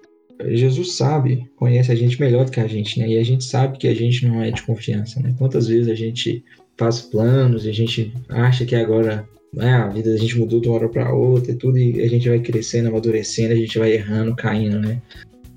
Jesus 0.50 0.94
sabe, 0.94 1.50
conhece 1.56 1.92
a 1.92 1.96
gente 1.96 2.20
melhor 2.20 2.46
do 2.46 2.52
que 2.52 2.60
a 2.60 2.68
gente, 2.68 3.00
né? 3.00 3.08
E 3.08 3.18
a 3.18 3.24
gente 3.24 3.44
sabe 3.44 3.78
que 3.78 3.88
a 3.88 3.94
gente 3.94 4.26
não 4.26 4.42
é 4.42 4.52
de 4.52 4.62
confiança, 4.64 5.22
né? 5.22 5.34
Quantas 5.38 5.68
vezes 5.68 5.88
a 5.88 5.96
gente 5.96 6.44
faz 6.78 7.02
planos 7.02 7.66
e 7.66 7.70
a 7.70 7.74
gente 7.74 8.14
acha 8.30 8.66
que 8.66 8.76
agora 8.76 9.28
né, 9.54 9.74
a 9.74 9.88
vida 9.88 10.12
da 10.12 10.18
gente 10.18 10.38
mudou 10.38 10.62
de 10.62 10.68
uma 10.68 10.76
hora 10.76 10.90
para 10.90 11.14
outra 11.14 11.52
e 11.52 11.56
tudo, 11.56 11.78
e 11.78 12.02
a 12.02 12.08
gente 12.08 12.30
vai 12.30 12.40
crescendo, 12.40 12.90
amadurecendo, 12.90 13.54
a 13.54 13.58
gente 13.58 13.78
vai 13.78 13.94
errando, 13.94 14.36
caindo, 14.36 14.80
né? 14.80 15.02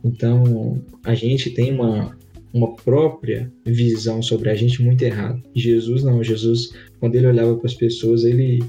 Então, 0.04 0.82
a 1.04 1.14
gente 1.14 1.50
tem 1.50 1.72
uma, 1.72 2.16
uma 2.52 2.74
própria 2.76 3.50
visão 3.64 4.20
sobre 4.20 4.50
a 4.50 4.54
gente 4.54 4.82
muito 4.82 5.02
errada. 5.02 5.40
Jesus 5.54 6.02
não, 6.02 6.22
Jesus, 6.22 6.72
quando 7.00 7.14
ele 7.14 7.26
olhava 7.26 7.56
para 7.56 7.66
as 7.66 7.74
pessoas, 7.74 8.24
ele, 8.24 8.62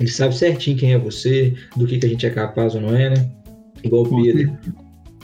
ele 0.00 0.10
sabe 0.10 0.36
certinho 0.36 0.76
quem 0.76 0.94
é 0.94 0.98
você, 0.98 1.54
do 1.76 1.86
que, 1.86 1.98
que 1.98 2.06
a 2.06 2.08
gente 2.08 2.26
é 2.26 2.30
capaz 2.30 2.74
ou 2.74 2.80
não 2.80 2.96
é, 2.96 3.10
né? 3.10 3.30
Igual 3.84 4.06
Pedro, 4.06 4.56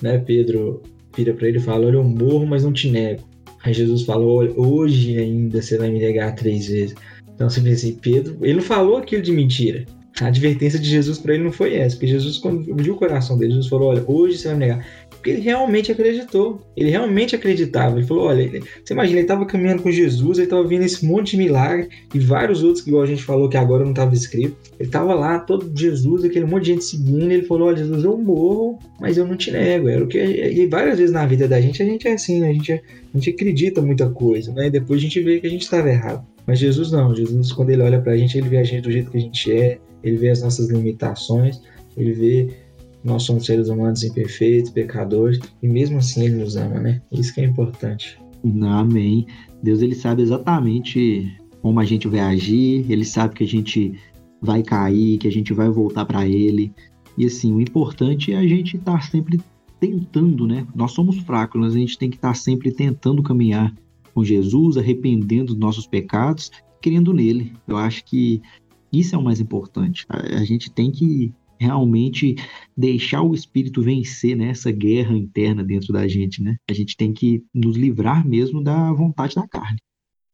né? 0.02 0.18
Pedro 0.18 0.82
vira 1.16 1.34
para 1.34 1.48
ele 1.48 1.58
e 1.58 1.60
fala: 1.60 1.86
Olha, 1.86 1.96
eu 1.96 2.04
morro, 2.04 2.46
mas 2.46 2.64
não 2.64 2.72
te 2.72 2.90
nego. 2.90 3.22
Aí 3.62 3.72
Jesus 3.72 4.02
falou: 4.02 4.38
Olha, 4.38 4.52
hoje 4.56 5.18
ainda 5.18 5.60
você 5.60 5.76
vai 5.76 5.90
me 5.90 5.98
negar 5.98 6.34
três 6.34 6.68
vezes. 6.68 6.94
Então 7.34 7.48
você 7.48 7.60
pensa 7.60 7.86
assim, 7.86 7.98
Pedro, 8.00 8.38
ele 8.42 8.54
não 8.54 8.62
falou 8.62 8.96
aquilo 8.96 9.22
de 9.22 9.32
mentira. 9.32 9.84
A 10.20 10.26
advertência 10.26 10.78
de 10.78 10.88
Jesus 10.88 11.18
para 11.18 11.34
ele 11.34 11.44
não 11.44 11.52
foi 11.52 11.74
essa, 11.76 11.94
porque 11.94 12.08
Jesus, 12.08 12.38
quando 12.38 12.74
viu 12.74 12.94
o 12.94 12.98
coração 12.98 13.38
dele, 13.38 13.52
Jesus 13.52 13.68
falou: 13.68 13.90
Olha, 13.90 14.04
hoje 14.06 14.38
você 14.38 14.48
vai 14.48 14.56
me 14.56 14.66
negar. 14.66 14.86
Porque 15.18 15.30
ele 15.30 15.40
realmente 15.40 15.92
acreditou. 15.92 16.60
Ele 16.76 16.90
realmente 16.90 17.34
acreditava. 17.34 17.98
Ele 17.98 18.06
falou: 18.06 18.26
Olha, 18.26 18.42
ele, 18.42 18.62
você 18.84 18.94
imagina, 18.94 19.18
ele 19.18 19.24
estava 19.24 19.44
caminhando 19.44 19.82
com 19.82 19.90
Jesus, 19.90 20.38
ele 20.38 20.46
estava 20.46 20.66
vendo 20.66 20.84
esse 20.84 21.04
monte 21.04 21.32
de 21.32 21.38
milagre 21.38 21.88
e 22.14 22.18
vários 22.18 22.62
outros 22.62 22.82
que 22.82 22.90
igual 22.90 23.02
a 23.02 23.06
gente 23.06 23.22
falou 23.22 23.48
que 23.48 23.56
agora 23.56 23.84
não 23.84 23.90
estava 23.90 24.14
escrito. 24.14 24.56
Ele 24.78 24.88
estava 24.88 25.14
lá, 25.14 25.40
todo 25.40 25.70
Jesus, 25.74 26.24
aquele 26.24 26.46
monte 26.46 26.64
de 26.64 26.72
gente 26.72 26.84
seguindo. 26.84 27.30
Ele 27.30 27.42
falou: 27.42 27.68
Olha, 27.68 27.78
Jesus, 27.78 28.04
eu 28.04 28.16
morro, 28.16 28.78
mas 29.00 29.18
eu 29.18 29.26
não 29.26 29.36
te 29.36 29.50
nego. 29.50 29.88
Era 29.88 30.04
o 30.04 30.06
que, 30.06 30.18
e 30.18 30.66
várias 30.66 30.98
vezes 30.98 31.12
na 31.12 31.26
vida 31.26 31.48
da 31.48 31.60
gente, 31.60 31.82
a 31.82 31.86
gente 31.86 32.06
é 32.06 32.12
assim, 32.12 32.40
né? 32.40 32.50
A 32.50 32.52
gente, 32.52 32.72
a 32.72 32.82
gente 33.14 33.30
acredita 33.30 33.82
muita 33.82 34.08
coisa, 34.08 34.52
né? 34.52 34.68
E 34.68 34.70
depois 34.70 35.00
a 35.00 35.02
gente 35.02 35.20
vê 35.20 35.40
que 35.40 35.46
a 35.46 35.50
gente 35.50 35.62
estava 35.62 35.88
errado. 35.88 36.24
Mas 36.46 36.58
Jesus 36.58 36.90
não. 36.90 37.14
Jesus, 37.14 37.52
quando 37.52 37.70
ele 37.70 37.82
olha 37.82 38.00
para 38.00 38.12
a 38.12 38.16
gente, 38.16 38.38
ele 38.38 38.48
vê 38.48 38.58
a 38.58 38.64
gente 38.64 38.82
do 38.82 38.90
jeito 38.90 39.10
que 39.10 39.18
a 39.18 39.20
gente 39.20 39.52
é 39.52 39.78
ele 40.02 40.16
vê 40.16 40.30
as 40.30 40.42
nossas 40.42 40.68
limitações, 40.68 41.60
ele 41.96 42.12
vê 42.12 42.50
nós 43.08 43.24
somos 43.24 43.46
seres 43.46 43.68
humanos 43.68 44.02
imperfeitos, 44.04 44.70
pecadores, 44.70 45.40
e 45.62 45.68
mesmo 45.68 45.98
assim 45.98 46.26
ele 46.26 46.36
nos 46.36 46.56
ama, 46.56 46.78
né? 46.80 47.00
Isso 47.10 47.34
que 47.34 47.40
é 47.40 47.44
importante. 47.44 48.18
Amém. 48.62 49.26
Deus 49.62 49.82
ele 49.82 49.94
sabe 49.94 50.22
exatamente 50.22 51.36
como 51.60 51.80
a 51.80 51.84
gente 51.84 52.06
vai 52.06 52.20
agir, 52.20 52.86
ele 52.88 53.04
sabe 53.04 53.34
que 53.34 53.44
a 53.44 53.46
gente 53.46 53.98
vai 54.40 54.62
cair, 54.62 55.18
que 55.18 55.26
a 55.26 55.32
gente 55.32 55.52
vai 55.52 55.68
voltar 55.68 56.04
para 56.04 56.26
ele. 56.26 56.72
E 57.16 57.26
assim, 57.26 57.52
o 57.52 57.60
importante 57.60 58.32
é 58.32 58.36
a 58.36 58.46
gente 58.46 58.76
estar 58.76 58.92
tá 58.92 59.00
sempre 59.00 59.40
tentando, 59.80 60.46
né? 60.46 60.66
Nós 60.74 60.92
somos 60.92 61.18
fracos, 61.18 61.60
mas 61.60 61.74
a 61.74 61.78
gente 61.78 61.98
tem 61.98 62.10
que 62.10 62.16
estar 62.16 62.28
tá 62.28 62.34
sempre 62.34 62.70
tentando 62.70 63.22
caminhar 63.22 63.74
com 64.14 64.24
Jesus, 64.24 64.76
arrependendo 64.76 65.52
dos 65.54 65.58
nossos 65.58 65.86
pecados, 65.86 66.50
crendo 66.80 67.12
nele. 67.12 67.52
Eu 67.66 67.76
acho 67.76 68.04
que 68.04 68.40
isso 68.92 69.14
é 69.14 69.18
o 69.18 69.22
mais 69.22 69.40
importante. 69.40 70.06
A, 70.08 70.38
a 70.38 70.44
gente 70.44 70.70
tem 70.70 70.90
que 70.90 71.32
realmente 71.58 72.36
deixar 72.76 73.22
o 73.22 73.34
espírito 73.34 73.82
vencer 73.82 74.36
nessa 74.36 74.70
né, 74.70 74.76
guerra 74.76 75.16
interna 75.16 75.64
dentro 75.64 75.92
da 75.92 76.06
gente, 76.06 76.42
né? 76.42 76.56
A 76.68 76.72
gente 76.72 76.96
tem 76.96 77.12
que 77.12 77.44
nos 77.54 77.76
livrar 77.76 78.26
mesmo 78.26 78.62
da 78.62 78.92
vontade 78.92 79.34
da 79.34 79.46
carne. 79.46 79.78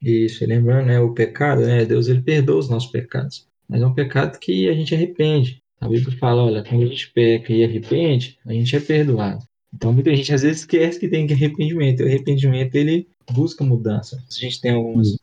Isso, 0.00 0.44
lembrando, 0.46 0.86
né, 0.86 1.00
o 1.00 1.14
pecado, 1.14 1.62
né, 1.62 1.84
Deus 1.84 2.08
ele 2.08 2.20
perdoa 2.20 2.58
os 2.58 2.68
nossos 2.68 2.90
pecados, 2.90 3.46
mas 3.66 3.80
é 3.80 3.86
um 3.86 3.94
pecado 3.94 4.38
que 4.38 4.68
a 4.68 4.74
gente 4.74 4.94
arrepende. 4.94 5.62
A 5.80 5.88
Bíblia 5.88 6.16
fala, 6.18 6.44
olha, 6.44 6.62
quando 6.62 6.82
a 6.82 6.86
gente 6.86 7.10
peca 7.12 7.52
e 7.52 7.64
arrepende, 7.64 8.38
a 8.44 8.52
gente 8.52 8.76
é 8.76 8.80
perdoado. 8.80 9.42
Então 9.74 9.92
muita 9.92 10.14
gente 10.14 10.32
às 10.32 10.42
vezes 10.42 10.60
esquece 10.60 11.00
que 11.00 11.08
tem 11.08 11.26
que 11.26 11.32
arrependimento. 11.32 12.02
O 12.02 12.06
arrependimento 12.06 12.74
ele 12.76 13.08
busca 13.32 13.64
mudança. 13.64 14.22
A 14.30 14.40
gente 14.40 14.60
tem 14.60 14.72
algumas, 14.72 15.16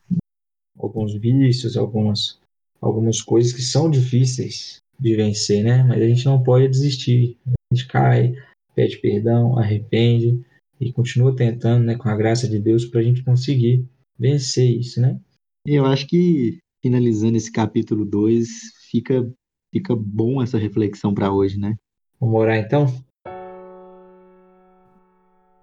alguns 0.77 1.13
vícios, 1.15 1.77
algumas 1.77 2.41
algumas 2.81 3.21
coisas 3.21 3.53
que 3.53 3.61
são 3.61 3.89
difíceis 3.89 4.81
de 5.01 5.15
vencer, 5.15 5.63
né? 5.63 5.83
Mas 5.83 5.99
a 5.99 6.07
gente 6.07 6.25
não 6.25 6.43
pode 6.43 6.67
desistir. 6.67 7.37
A 7.47 7.75
gente 7.75 7.87
cai, 7.87 8.35
pede 8.75 8.97
perdão, 8.99 9.57
arrepende 9.57 10.39
e 10.79 10.93
continua 10.93 11.35
tentando, 11.35 11.83
né, 11.83 11.95
com 11.95 12.07
a 12.07 12.15
graça 12.15 12.47
de 12.47 12.59
Deus, 12.59 12.85
para 12.85 13.01
a 13.01 13.03
gente 13.03 13.23
conseguir 13.23 13.85
vencer 14.17 14.69
isso, 14.69 15.01
né? 15.01 15.19
Eu 15.65 15.85
acho 15.85 16.07
que 16.07 16.59
finalizando 16.83 17.37
esse 17.37 17.51
capítulo 17.51 18.05
2, 18.05 18.47
fica, 18.89 19.31
fica 19.73 19.95
bom 19.95 20.41
essa 20.41 20.57
reflexão 20.57 21.13
para 21.13 21.31
hoje, 21.31 21.59
né? 21.59 21.75
Vamos 22.19 22.39
orar 22.39 22.57
então? 22.57 22.85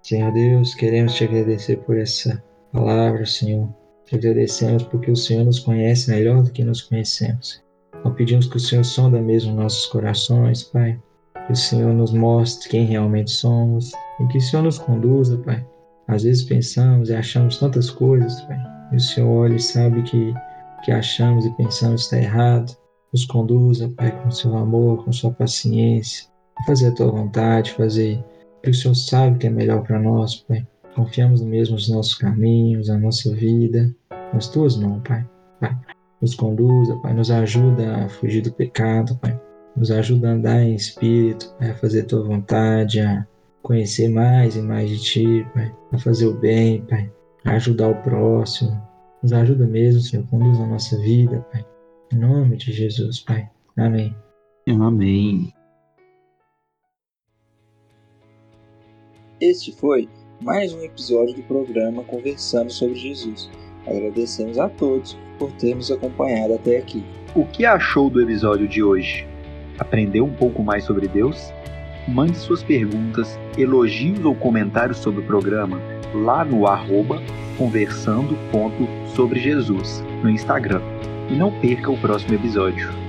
Senhor 0.03 0.31
Deus, 0.33 0.73
queremos 0.75 1.13
te 1.13 1.25
agradecer 1.25 1.77
por 1.77 1.97
essa 1.97 2.43
palavra, 2.71 3.25
Senhor. 3.25 3.73
Te 4.05 4.15
agradecemos 4.15 4.83
porque 4.83 5.11
o 5.11 5.15
Senhor 5.15 5.45
nos 5.45 5.59
conhece 5.59 6.09
melhor 6.09 6.43
do 6.43 6.51
que 6.51 6.63
nos 6.63 6.81
conhecemos. 6.81 7.61
Nós 8.03 8.13
pedimos 8.15 8.47
que 8.47 8.57
o 8.57 8.59
Senhor 8.59 8.83
sonda 8.83 9.21
mesmo 9.21 9.55
nossos 9.55 9.85
corações, 9.87 10.63
Pai. 10.63 10.99
Que 11.47 11.53
o 11.53 11.55
Senhor 11.55 11.93
nos 11.93 12.11
mostre 12.11 12.69
quem 12.69 12.85
realmente 12.85 13.31
somos 13.31 13.91
e 14.19 14.27
que 14.27 14.37
o 14.37 14.41
Senhor 14.41 14.63
nos 14.63 14.77
conduza, 14.77 15.37
Pai. 15.37 15.65
Às 16.07 16.23
vezes 16.23 16.43
pensamos 16.43 17.09
e 17.09 17.15
achamos 17.15 17.57
tantas 17.57 17.89
coisas, 17.89 18.41
Pai. 18.41 18.57
E 18.91 18.95
o 18.95 18.99
Senhor 18.99 19.29
olha 19.29 19.55
e 19.55 19.59
sabe 19.59 20.01
que 20.03 20.33
que 20.83 20.91
achamos 20.91 21.45
e 21.45 21.51
pensamos 21.57 22.03
está 22.03 22.17
errado. 22.17 22.75
Nos 23.11 23.25
conduza, 23.25 23.91
Pai, 23.97 24.11
com 24.23 24.31
seu 24.31 24.55
amor, 24.55 25.03
com 25.03 25.11
sua 25.11 25.31
paciência. 25.31 26.27
Fazer 26.65 26.89
a 26.89 26.95
tua 26.95 27.11
vontade, 27.11 27.73
fazer 27.73 28.23
o 28.57 28.61
que 28.61 28.69
o 28.69 28.73
Senhor 28.73 28.95
sabe 28.95 29.37
que 29.39 29.47
é 29.47 29.49
melhor 29.49 29.83
para 29.83 29.99
nós, 29.99 30.35
Pai. 30.35 30.65
Confiamos 30.95 31.41
mesmo 31.41 31.75
nos 31.75 31.89
nossos 31.89 32.15
caminhos, 32.15 32.87
na 32.87 32.97
nossa 32.97 33.33
vida 33.33 33.93
nas 34.33 34.47
tuas 34.47 34.77
mãos, 34.77 35.01
Pai. 35.03 35.25
Pai. 35.59 35.77
Nos 36.21 36.35
conduza, 36.35 36.97
Pai, 36.97 37.13
nos 37.13 37.31
ajuda 37.31 38.05
a 38.05 38.09
fugir 38.09 38.41
do 38.41 38.51
pecado, 38.51 39.17
Pai. 39.17 39.39
Nos 39.75 39.89
ajuda 39.91 40.29
a 40.29 40.31
andar 40.33 40.61
em 40.61 40.75
espírito, 40.75 41.55
Pai, 41.57 41.71
a 41.71 41.75
fazer 41.75 42.03
tua 42.03 42.23
vontade, 42.23 42.99
a 42.99 43.25
conhecer 43.61 44.09
mais 44.09 44.55
e 44.55 44.61
mais 44.61 44.89
de 44.89 44.99
Ti, 45.01 45.47
Pai, 45.53 45.73
a 45.91 45.97
fazer 45.97 46.27
o 46.27 46.33
bem, 46.33 46.81
Pai, 46.85 47.09
a 47.45 47.51
ajudar 47.51 47.89
o 47.89 48.01
próximo. 48.03 48.81
Nos 49.23 49.31
ajuda 49.31 49.65
mesmo, 49.65 50.01
Senhor, 50.01 50.25
conduz 50.27 50.59
a 50.59 50.65
nossa 50.65 50.97
vida, 50.99 51.45
Pai. 51.51 51.65
Em 52.11 52.17
nome 52.17 52.57
de 52.57 52.71
Jesus, 52.73 53.19
Pai. 53.19 53.49
Amém. 53.77 54.15
Amém. 54.67 55.53
Este 59.39 59.71
foi 59.71 60.09
mais 60.41 60.73
um 60.73 60.81
episódio 60.81 61.33
do 61.35 61.43
programa 61.43 62.03
Conversando 62.03 62.69
sobre 62.69 62.95
Jesus. 62.95 63.49
Agradecemos 63.87 64.57
a 64.59 64.69
todos 64.69 65.17
por 65.37 65.51
ter 65.53 65.75
nos 65.75 65.91
acompanhado 65.91 66.53
até 66.53 66.77
aqui. 66.77 67.03
O 67.35 67.45
que 67.45 67.65
achou 67.65 68.09
do 68.09 68.21
episódio 68.21 68.67
de 68.67 68.83
hoje? 68.83 69.27
Aprendeu 69.77 70.25
um 70.25 70.33
pouco 70.33 70.63
mais 70.63 70.83
sobre 70.83 71.07
Deus? 71.07 71.53
Mande 72.07 72.37
suas 72.37 72.63
perguntas, 72.63 73.39
elogios 73.57 74.23
ou 74.25 74.35
comentários 74.35 74.97
sobre 74.97 75.21
o 75.21 75.25
programa 75.25 75.79
lá 76.13 76.43
no 76.43 76.65
arroba 76.67 77.21
no 80.23 80.29
Instagram. 80.29 80.81
E 81.29 81.35
não 81.35 81.51
perca 81.59 81.91
o 81.91 81.97
próximo 81.97 82.33
episódio. 82.33 83.08